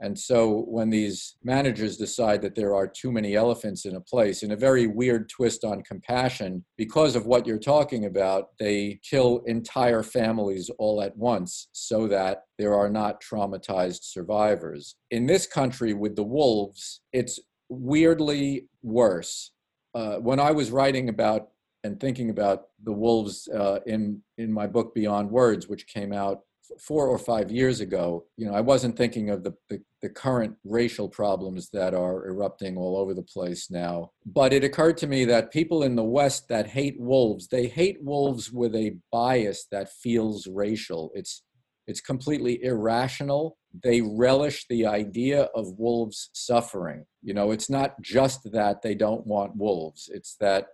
[0.00, 4.42] And so when these managers decide that there are too many elephants in a place,
[4.42, 9.42] in a very weird twist on compassion, because of what you're talking about, they kill
[9.46, 14.96] entire families all at once so that there are not traumatized survivors.
[15.10, 17.38] In this country with the wolves, it's
[17.68, 19.52] weirdly worse
[19.94, 21.48] uh, when I was writing about
[21.82, 26.40] and thinking about the wolves uh, in in my book Beyond Words, which came out
[26.78, 30.56] four or five years ago, you know, I wasn't thinking of the, the, the current
[30.64, 34.10] racial problems that are erupting all over the place now.
[34.26, 37.98] But it occurred to me that people in the West that hate wolves, they hate
[38.02, 41.10] wolves with a bias that feels racial.
[41.14, 41.42] It's
[41.86, 43.56] it's completely irrational.
[43.82, 47.04] They relish the idea of wolves suffering.
[47.20, 50.68] You know, it's not just that they don't want wolves, it's that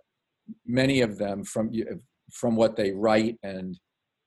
[0.65, 1.71] many of them, from,
[2.31, 3.79] from what they write and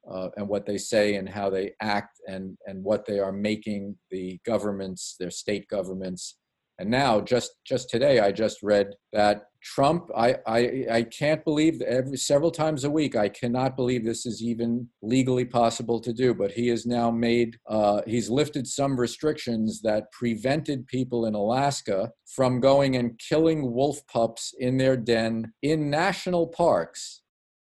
[0.09, 3.97] uh, and what they say and how they act and, and what they are making
[4.11, 6.37] the governments, their state governments,
[6.81, 10.09] and now, just just today, I just read that Trump.
[10.17, 13.15] I I, I can't believe every several times a week.
[13.15, 16.33] I cannot believe this is even legally possible to do.
[16.33, 17.59] But he has now made.
[17.69, 24.01] Uh, he's lifted some restrictions that prevented people in Alaska from going and killing wolf
[24.07, 27.20] pups in their den in national parks.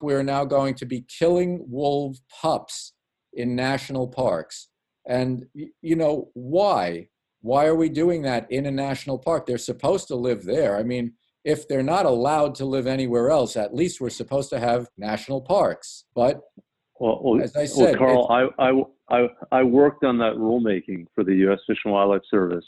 [0.01, 2.93] We're now going to be killing wolf pups
[3.33, 4.69] in national parks.
[5.07, 7.07] And you know why?
[7.41, 9.45] Why are we doing that in a national park?
[9.45, 10.77] They're supposed to live there.
[10.77, 14.59] I mean, if they're not allowed to live anywhere else, at least we're supposed to
[14.59, 16.05] have national parks.
[16.13, 16.41] But
[16.99, 21.07] well, well as I said, well, Carl, I, I, I, I worked on that rulemaking
[21.15, 21.59] for the U.S.
[21.65, 22.65] Fish and Wildlife Service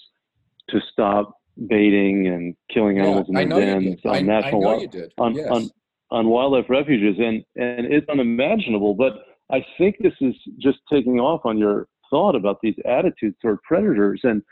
[0.70, 4.88] to stop baiting and killing animals yeah, in the dens on I, national I
[5.20, 5.48] on, yes.
[5.50, 5.70] on,
[6.14, 8.94] on wildlife refuges, and and it's unimaginable.
[8.94, 9.14] But
[9.52, 14.22] I think this is just taking off on your thought about these attitudes toward predators
[14.24, 14.44] and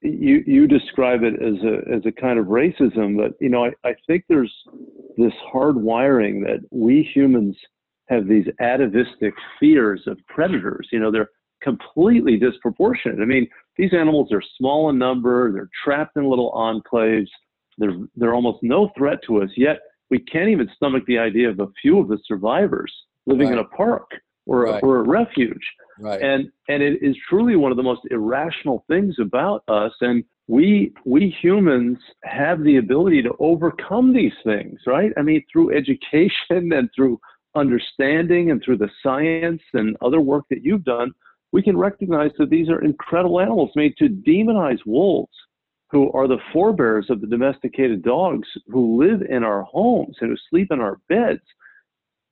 [0.00, 3.72] you you describe it as a as a kind of racism, but you know I,
[3.84, 4.54] I think there's
[5.16, 7.56] this hard wiring that we humans
[8.08, 10.88] have these atavistic fears of predators.
[10.92, 11.30] You know, they're
[11.62, 13.20] completely disproportionate.
[13.20, 17.28] I mean, these animals are small in number, they're trapped in little enclaves,
[17.76, 21.60] they're they're almost no threat to us, yet we can't even stomach the idea of
[21.60, 22.92] a few of the survivors
[23.26, 23.58] living right.
[23.58, 24.10] in a park
[24.46, 24.82] or, right.
[24.82, 25.64] a, or a refuge.
[26.00, 26.20] Right.
[26.20, 29.92] And and it is truly one of the most irrational things about us.
[30.00, 35.12] And we we humans have the ability to overcome these things, right?
[35.16, 37.20] I mean, through education and through
[37.54, 41.12] understanding and through the science and other work that you've done,
[41.52, 45.32] we can recognize that these are incredible animals made to demonize wolves
[45.90, 50.36] who are the forebears of the domesticated dogs who live in our homes and who
[50.50, 51.40] sleep in our beds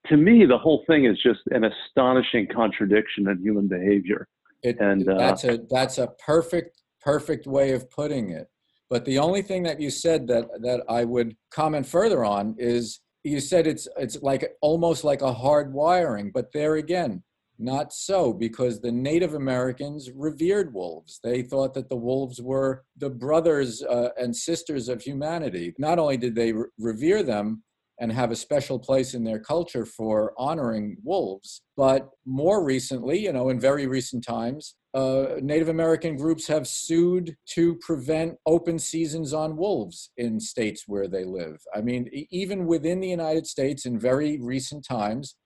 [0.08, 4.28] to me, the whole thing is just an astonishing contradiction in human behavior.
[4.62, 8.48] It, and uh, that's a that's a perfect perfect way of putting it.
[8.88, 13.00] But the only thing that you said that that I would comment further on is
[13.24, 16.30] you said it's it's like almost like a hard wiring.
[16.32, 17.22] But there again,
[17.58, 21.20] not so because the Native Americans revered wolves.
[21.22, 25.74] They thought that the wolves were the brothers uh, and sisters of humanity.
[25.78, 27.62] Not only did they re- revere them,
[27.98, 31.62] and have a special place in their culture for honoring wolves.
[31.76, 37.36] But more recently, you know, in very recent times, uh, Native American groups have sued
[37.50, 41.58] to prevent open seasons on wolves in states where they live.
[41.74, 45.36] I mean, even within the United States, in very recent times,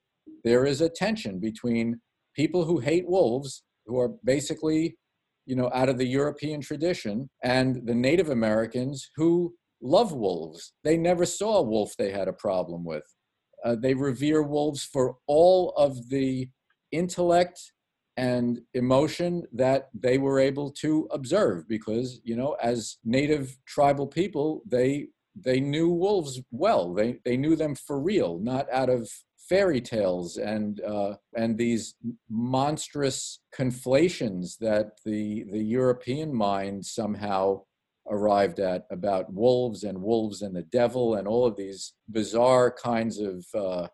[0.45, 2.01] there is a tension between
[2.35, 4.97] people who hate wolves, who are basically,
[5.47, 10.73] you know, out of the European tradition, and the Native Americans who love wolves.
[10.85, 13.05] They never saw a wolf they had a problem with.
[13.65, 16.49] Uh, they revere wolves for all of the
[16.93, 17.73] intellect
[18.17, 24.63] and emotion that they were able to observe because you know as native tribal people
[24.67, 25.07] they
[25.37, 29.09] they knew wolves well they they knew them for real not out of
[29.51, 31.97] fairy tales and uh, and these
[32.31, 37.61] monstrous conflations that the the European mind somehow
[38.09, 43.19] arrived at about wolves and wolves and the devil and all of these bizarre kinds
[43.19, 43.87] of uh,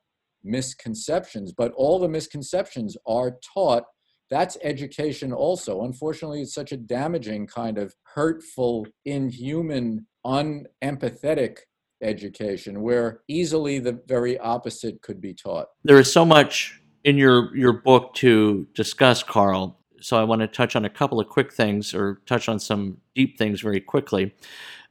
[0.45, 1.53] misconceptions.
[1.53, 3.85] But all the misconceptions are taught.
[4.31, 5.85] That's education also.
[5.85, 11.59] Unfortunately, it's such a damaging kind of hurtful, inhuman, unempathetic
[12.03, 15.69] education where easily the very opposite could be taught.
[15.85, 20.47] There is so much in your your book to discuss, Carl so I want to
[20.47, 24.35] touch on a couple of quick things or touch on some deep things very quickly.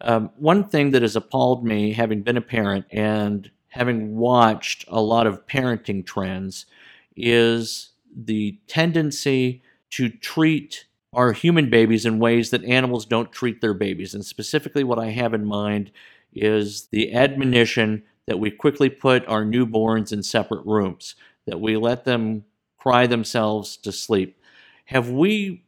[0.01, 5.01] Um, one thing that has appalled me, having been a parent and having watched a
[5.01, 6.66] lot of parenting trends,
[7.16, 13.74] is the tendency to treat our human babies in ways that animals don't treat their
[13.74, 14.14] babies.
[14.14, 15.91] And specifically, what I have in mind
[16.36, 21.15] is the admonition that we quickly put our newborns in separate rooms,
[21.45, 22.43] that we let them
[22.77, 24.38] cry themselves to sleep
[24.86, 25.63] have we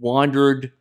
[0.00, 0.72] wandered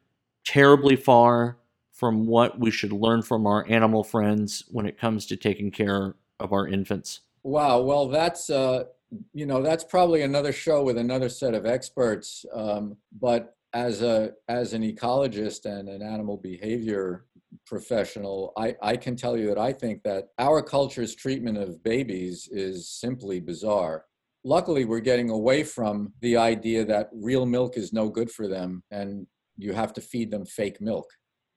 [0.45, 1.57] terribly far
[1.91, 6.15] from what we should learn from our animal friends when it comes to taking care
[6.39, 7.21] of our infants?
[7.43, 7.81] Wow.
[7.81, 8.85] Well, that's uh,
[9.33, 12.45] you know that's probably another show with another set of experts.
[12.53, 17.25] Um, but as a as an ecologist and an animal behavior
[17.69, 22.49] professional, I, I can tell you that I think that our culture's treatment of babies
[22.51, 24.05] is simply bizarre.
[24.43, 28.83] Luckily we're getting away from the idea that real milk is no good for them
[28.89, 31.05] and you have to feed them fake milk.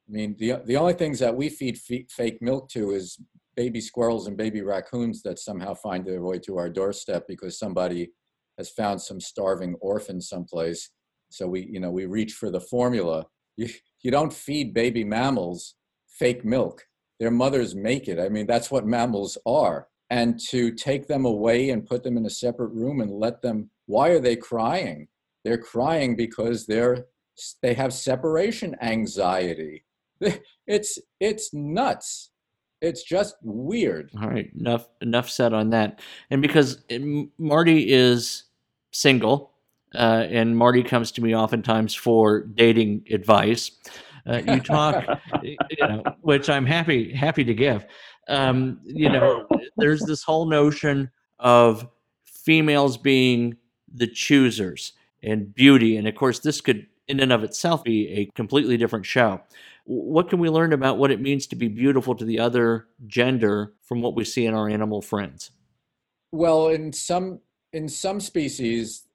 [0.09, 3.19] I mean the, the only things that we feed fake milk to is
[3.57, 8.11] baby squirrels and baby raccoons that somehow find their way to our doorstep because somebody
[8.59, 10.91] has found some starving orphan someplace.
[11.31, 13.27] So we you know we reach for the formula.
[13.57, 13.69] You,
[14.03, 15.75] you don't feed baby mammals
[16.13, 16.87] fake milk.
[17.19, 18.19] Their mothers make it.
[18.19, 19.89] I mean that's what mammals are.
[20.11, 23.71] And to take them away and put them in a separate room and let them
[23.87, 25.09] why are they crying?
[25.45, 27.07] They're crying because they're
[27.63, 29.85] they have separation anxiety.
[30.67, 32.31] It's it's nuts.
[32.81, 34.11] It's just weird.
[34.21, 36.01] All right enough enough said on that.
[36.31, 36.79] And because
[37.39, 38.45] marty is
[38.93, 39.53] single
[39.95, 43.73] uh, and marty comes to me oftentimes for dating advice
[44.27, 45.05] uh, you talk
[45.43, 47.87] you know which i'm happy happy to give
[48.29, 49.47] um, you know,
[49.77, 51.89] there's this whole notion of
[52.25, 53.57] females being
[53.93, 54.93] the choosers
[55.23, 55.97] and beauty.
[55.97, 59.41] And of course, this could, in and of itself, be a completely different show.
[59.85, 63.75] What can we learn about what it means to be beautiful to the other gender
[63.83, 65.51] from what we see in our animal friends?
[66.31, 67.41] Well, in some
[67.73, 69.07] in some species,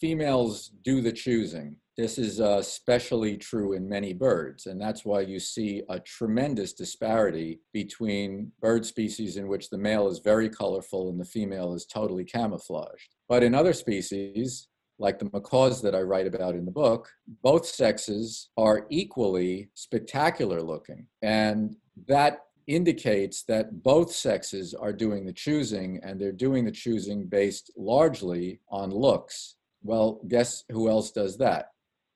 [0.00, 1.76] females do the choosing.
[1.98, 6.72] This is uh, especially true in many birds, and that's why you see a tremendous
[6.72, 11.86] disparity between bird species in which the male is very colorful and the female is
[11.86, 13.16] totally camouflaged.
[13.28, 14.68] But in other species,
[15.00, 17.10] like the macaws that I write about in the book,
[17.42, 21.08] both sexes are equally spectacular looking.
[21.22, 21.74] And
[22.06, 27.72] that indicates that both sexes are doing the choosing, and they're doing the choosing based
[27.76, 29.56] largely on looks.
[29.82, 31.70] Well, guess who else does that?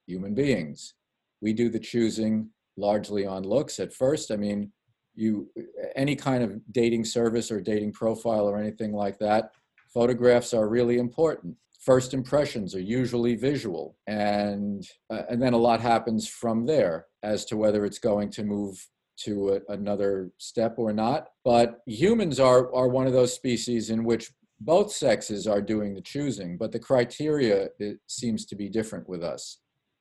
[0.07, 0.95] Human beings.
[1.41, 4.31] We do the choosing largely on looks at first.
[4.31, 4.73] I mean,
[5.15, 5.51] you
[5.95, 9.51] any kind of dating service or dating profile or anything like that,
[9.93, 11.57] photographs are really important.
[11.81, 17.45] First impressions are usually visual, and uh, and then a lot happens from there as
[17.47, 18.89] to whether it's going to move
[19.25, 21.29] to a, another step or not.
[21.45, 26.01] But humans are are one of those species in which both sexes are doing the
[26.01, 29.59] choosing, but the criteria it seems to be different with us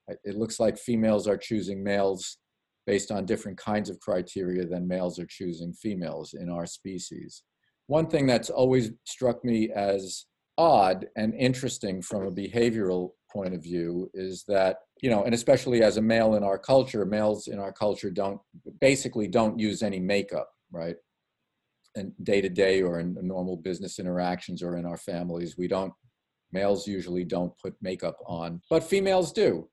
[0.07, 2.37] it looks like females are choosing males
[2.87, 7.43] based on different kinds of criteria than males are choosing females in our species.
[7.87, 10.25] One thing that's always struck me as
[10.57, 15.81] odd and interesting from a behavioral point of view is that you know and especially
[15.81, 18.39] as a male in our culture males in our culture don't
[18.81, 20.97] basically don't use any makeup right
[21.95, 25.93] and day to day or in normal business interactions or in our families we don't
[26.51, 29.67] males usually don't put makeup on but females do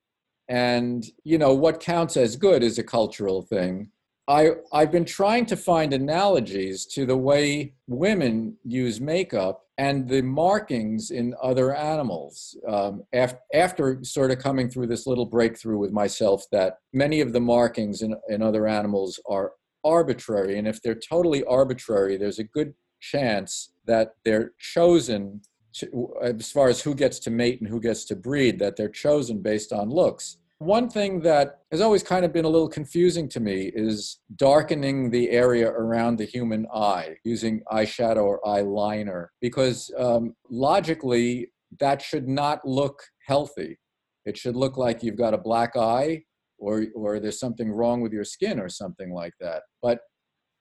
[0.49, 3.89] and you know what counts as good is a cultural thing
[4.29, 10.21] I, I've been trying to find analogies to the way women use makeup and the
[10.21, 12.55] markings in other animals.
[12.67, 17.33] Um, after, after sort of coming through this little breakthrough with myself, that many of
[17.33, 20.59] the markings in, in other animals are arbitrary.
[20.59, 25.41] And if they're totally arbitrary, there's a good chance that they're chosen
[25.73, 28.89] to, as far as who gets to mate and who gets to breed, that they're
[28.89, 30.37] chosen based on looks.
[30.59, 35.09] One thing that has always kind of been a little confusing to me is darkening
[35.09, 42.27] the area around the human eye using eyeshadow or eyeliner, because um, logically, that should
[42.27, 43.77] not look healthy.
[44.25, 46.23] It should look like you've got a black eye
[46.57, 49.63] or, or there's something wrong with your skin or something like that.
[49.81, 49.99] But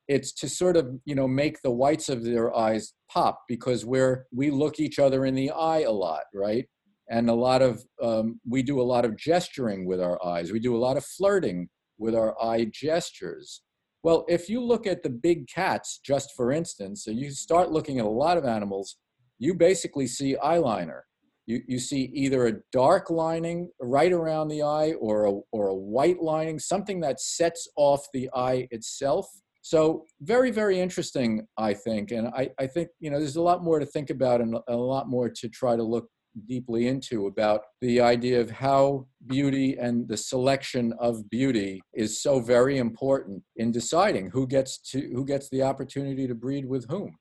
[0.08, 4.26] it's to sort of you know make the whites of their eyes pop because we're
[4.32, 6.66] we look each other in the eye a lot right?
[7.10, 10.52] And a lot of um, we do a lot of gesturing with our eyes.
[10.52, 13.62] We do a lot of flirting with our eye gestures.
[14.02, 17.98] Well if you look at the big cats just for instance and you start looking
[17.98, 18.96] at a lot of animals
[19.38, 21.02] you basically see eyeliner.
[21.46, 25.74] You, you see either a dark lining right around the eye or a, or a
[25.74, 29.26] white lining something that sets off the eye itself
[29.68, 32.10] so very, very interesting, I think.
[32.10, 34.74] And I, I think, you know, there's a lot more to think about and a
[34.74, 36.08] lot more to try to look
[36.46, 42.40] deeply into about the idea of how beauty and the selection of beauty is so
[42.40, 47.14] very important in deciding who gets to who gets the opportunity to breed with whom.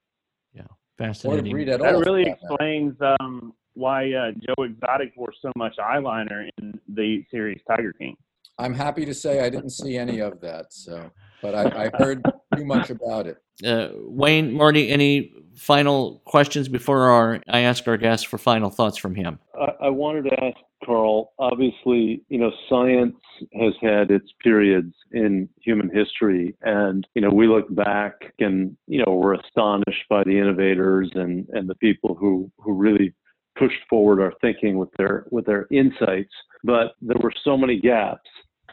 [0.54, 0.62] Yeah,
[0.98, 1.42] fascinating.
[1.42, 2.02] Or to breed at that all.
[2.02, 7.60] really that explains um, why uh, Joe Exotic wore so much eyeliner in the series
[7.68, 8.16] Tiger King.
[8.58, 10.68] I'm happy to say I didn't see any of that.
[10.72, 11.12] So,
[11.42, 12.24] but I, I heard
[12.56, 13.38] too much about it.
[13.66, 18.98] Uh, Wayne, Marty, any final questions before our I ask our guest for final thoughts
[18.98, 19.40] from him?
[19.60, 21.34] I, I wanted to ask Carl.
[21.40, 23.16] Obviously, you know, science
[23.60, 29.04] has had its periods in human history, and you know, we look back and you
[29.04, 33.14] know, we're astonished by the innovators and and the people who who really
[33.58, 36.34] pushed forward our thinking with their with their insights.
[36.64, 38.30] But there were so many gaps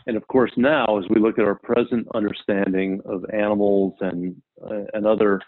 [0.06, 4.84] and of course, now as we look at our present understanding of animals and uh,
[4.92, 5.40] and other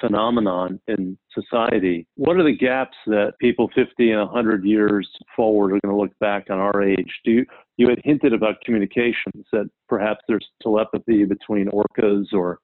[0.00, 5.80] phenomenon in society, what are the gaps that people 50 and 100 years forward are
[5.80, 7.12] going to look back on our age?
[7.24, 7.46] Do you,
[7.76, 12.58] you had hinted about communications that perhaps there's telepathy between orcas, or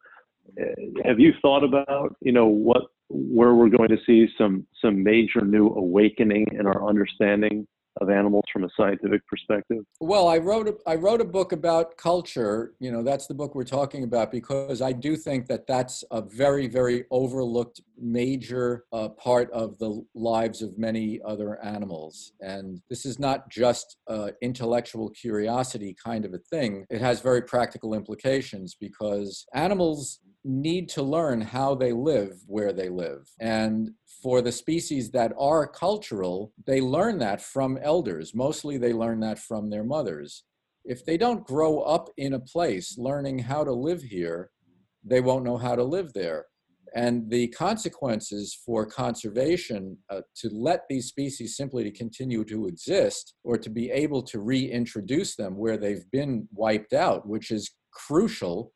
[0.60, 0.64] uh,
[1.04, 5.40] have you thought about you know what where we're going to see some some major
[5.40, 7.66] new awakening in our understanding
[8.00, 9.84] of animals from a scientific perspective?
[10.00, 12.74] Well, I wrote a, I wrote a book about culture.
[12.80, 16.22] You know, that's the book we're talking about because I do think that that's a
[16.22, 22.32] very very overlooked major uh, part of the lives of many other animals.
[22.40, 26.86] And this is not just uh, intellectual curiosity kind of a thing.
[26.90, 32.88] It has very practical implications because animals need to learn how they live where they
[32.88, 33.28] live.
[33.40, 33.90] And
[34.22, 38.34] for the species that are cultural, they learn that from elders.
[38.34, 40.44] Mostly they learn that from their mothers.
[40.84, 44.50] If they don't grow up in a place learning how to live here,
[45.04, 46.46] they won't know how to live there.
[46.94, 53.34] And the consequences for conservation uh, to let these species simply to continue to exist
[53.44, 58.72] or to be able to reintroduce them where they've been wiped out, which is crucial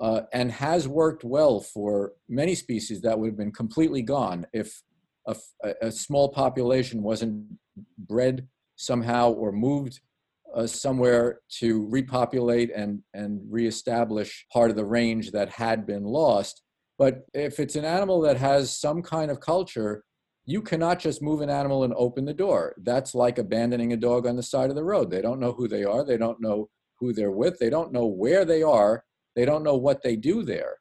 [0.00, 4.82] uh, and has worked well for many species that would have been completely gone if
[5.26, 5.36] a,
[5.82, 7.46] a small population wasn't
[7.98, 10.00] bred somehow or moved
[10.54, 16.62] uh, somewhere to repopulate and, and reestablish part of the range that had been lost.
[16.98, 20.04] But if it's an animal that has some kind of culture,
[20.46, 22.74] you cannot just move an animal and open the door.
[22.82, 25.10] That's like abandoning a dog on the side of the road.
[25.10, 26.68] They don't know who they are, they don't know
[27.00, 29.04] who they're with, they don't know where they are,
[29.34, 30.76] they don't know what they do there.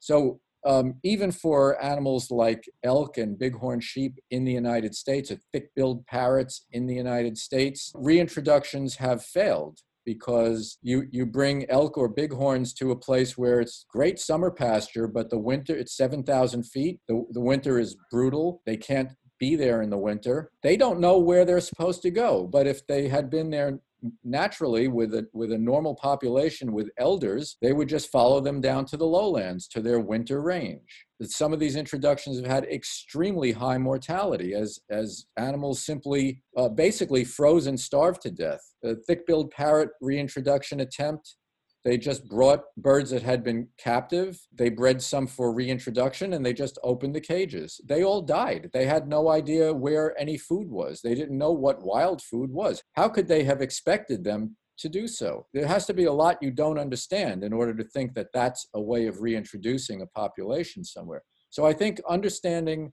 [0.00, 5.38] So um, even for animals like elk and bighorn sheep in the United States, or
[5.52, 12.08] thick-billed parrots in the United States, reintroductions have failed because you, you bring elk or
[12.08, 17.00] bighorns to a place where it's great summer pasture, but the winter, it's 7,000 feet.
[17.08, 18.62] The, the winter is brutal.
[18.66, 20.50] They can't be there in the winter.
[20.62, 22.46] They don't know where they're supposed to go.
[22.46, 23.80] But if they had been there
[24.22, 28.84] naturally with a with a normal population with elders they would just follow them down
[28.84, 31.06] to the lowlands to their winter range.
[31.22, 37.24] Some of these introductions have had extremely high mortality as as animals simply uh, basically
[37.24, 38.60] froze and starved to death.
[38.82, 41.36] The thick-billed parrot reintroduction attempt
[41.84, 44.40] they just brought birds that had been captive.
[44.52, 47.78] They bred some for reintroduction and they just opened the cages.
[47.86, 48.70] They all died.
[48.72, 51.02] They had no idea where any food was.
[51.02, 52.82] They didn't know what wild food was.
[52.94, 55.46] How could they have expected them to do so?
[55.52, 58.66] There has to be a lot you don't understand in order to think that that's
[58.74, 61.22] a way of reintroducing a population somewhere.
[61.50, 62.92] So I think understanding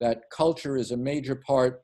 [0.00, 1.82] that culture is a major part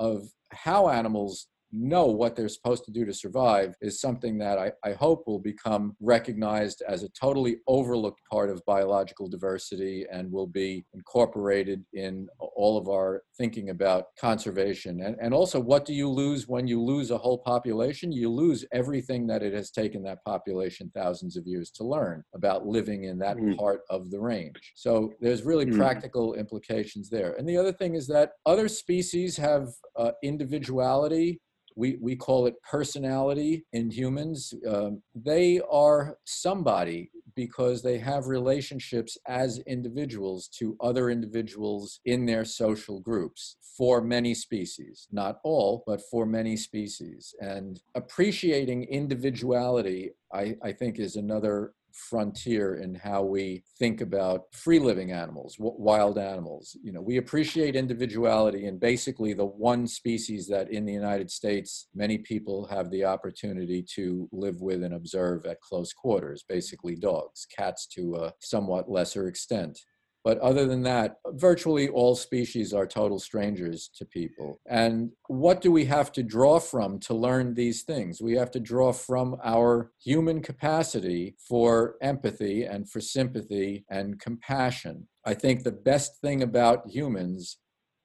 [0.00, 4.72] of how animals know what they're supposed to do to survive is something that I,
[4.84, 10.46] I hope will become recognized as a totally overlooked part of biological diversity and will
[10.46, 15.02] be incorporated in all of our thinking about conservation.
[15.02, 18.12] And, and also, what do you lose when you lose a whole population?
[18.12, 22.66] You lose everything that it has taken that population thousands of years to learn about
[22.66, 23.56] living in that mm.
[23.58, 24.72] part of the range.
[24.74, 25.76] So there's really mm.
[25.76, 27.34] practical implications there.
[27.34, 31.40] And the other thing is that other species have uh, individuality
[31.78, 34.52] we, we call it personality in humans.
[34.68, 42.44] Um, they are somebody because they have relationships as individuals to other individuals in their
[42.44, 45.06] social groups for many species.
[45.12, 47.32] Not all, but for many species.
[47.40, 54.78] And appreciating individuality, I, I think, is another frontier in how we think about free
[54.78, 56.76] living animals, wild animals.
[56.82, 61.88] You know, we appreciate individuality in basically the one species that in the United States
[61.94, 67.46] many people have the opportunity to live with and observe at close quarters, basically dogs,
[67.46, 69.78] cats to a somewhat lesser extent.
[70.24, 74.60] But other than that, virtually all species are total strangers to people.
[74.68, 78.20] And what do we have to draw from to learn these things?
[78.20, 85.08] We have to draw from our human capacity for empathy and for sympathy and compassion.
[85.24, 87.58] I think the best thing about humans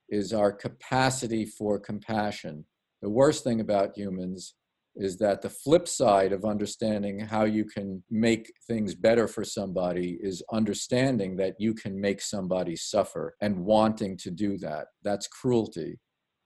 [0.10, 2.66] is our capacity for compassion.
[3.02, 4.54] The worst thing about humans
[4.96, 10.20] is that the flip side of understanding how you can make things better for somebody
[10.22, 14.88] is understanding that you can make somebody suffer and wanting to do that.
[15.04, 16.00] That's cruelty.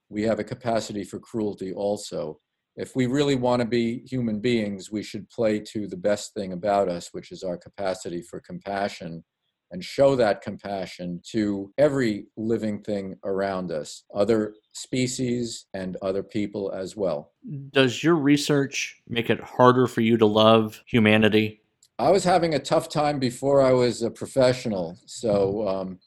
[0.08, 2.40] We have a capacity for cruelty also.
[2.76, 6.52] If we really want to be human beings, we should play to the best thing
[6.52, 9.24] about us, which is our capacity for compassion
[9.70, 16.72] and show that compassion to every living thing around us, other species and other people
[16.72, 17.32] as well.
[17.70, 21.60] Does your research make it harder for you to love humanity?
[21.98, 25.98] I was having a tough time before I was a professional, so um,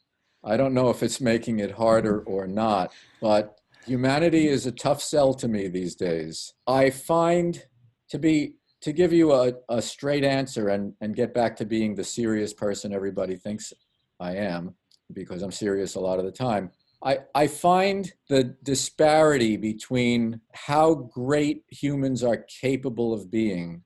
[0.42, 5.02] I don't know if it's making it harder or not, but humanity is a tough
[5.02, 6.54] sell to me these days.
[6.66, 7.62] I find
[8.08, 11.94] to be to give you a, a straight answer and, and get back to being
[11.94, 13.72] the serious person everybody thinks
[14.20, 14.74] I am,
[15.12, 16.70] because I'm serious a lot of the time,
[17.04, 23.82] I, I find the disparity between how great humans are capable of being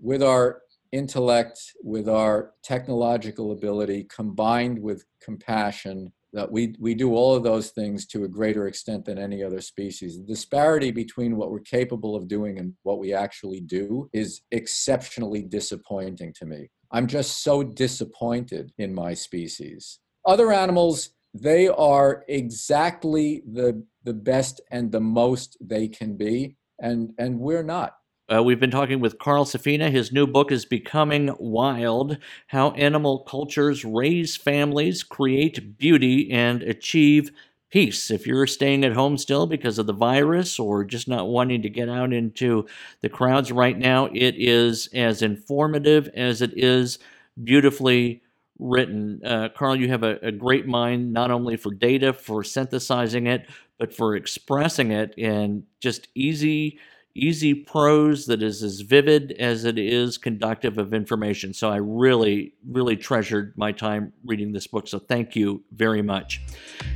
[0.00, 0.62] with our
[0.92, 7.70] intellect, with our technological ability, combined with compassion that we, we do all of those
[7.70, 10.18] things to a greater extent than any other species.
[10.18, 15.42] The disparity between what we're capable of doing and what we actually do is exceptionally
[15.42, 16.68] disappointing to me.
[16.90, 20.00] I'm just so disappointed in my species.
[20.26, 27.12] Other animals, they are exactly the, the best and the most they can be, and,
[27.16, 27.94] and we're not.
[28.32, 29.90] Uh, we've been talking with Carl Safina.
[29.90, 32.16] His new book is Becoming Wild
[32.46, 37.30] How Animal Cultures Raise Families, Create Beauty, and Achieve
[37.70, 38.10] Peace.
[38.10, 41.68] If you're staying at home still because of the virus or just not wanting to
[41.68, 42.66] get out into
[43.02, 46.98] the crowds right now, it is as informative as it is
[47.42, 48.22] beautifully
[48.58, 49.20] written.
[49.22, 53.50] Uh, Carl, you have a, a great mind not only for data, for synthesizing it,
[53.78, 56.78] but for expressing it in just easy
[57.14, 61.54] easy prose that is as vivid as it is conductive of information.
[61.54, 64.88] So I really, really treasured my time reading this book.
[64.88, 66.42] So thank you very much.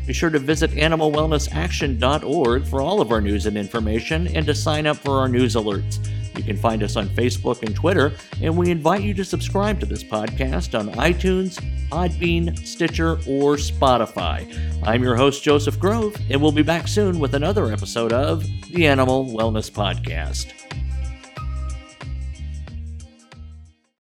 [0.07, 4.87] Be sure to visit animalwellnessaction.org for all of our news and information and to sign
[4.87, 6.05] up for our news alerts.
[6.39, 9.87] You can find us on Facebook and Twitter, and we invite you to subscribe to
[9.87, 14.47] this podcast on iTunes, Podbean, Stitcher, or Spotify.
[14.85, 18.87] I'm your host, Joseph Grove, and we'll be back soon with another episode of the
[18.87, 20.68] Animal Wellness Podcast.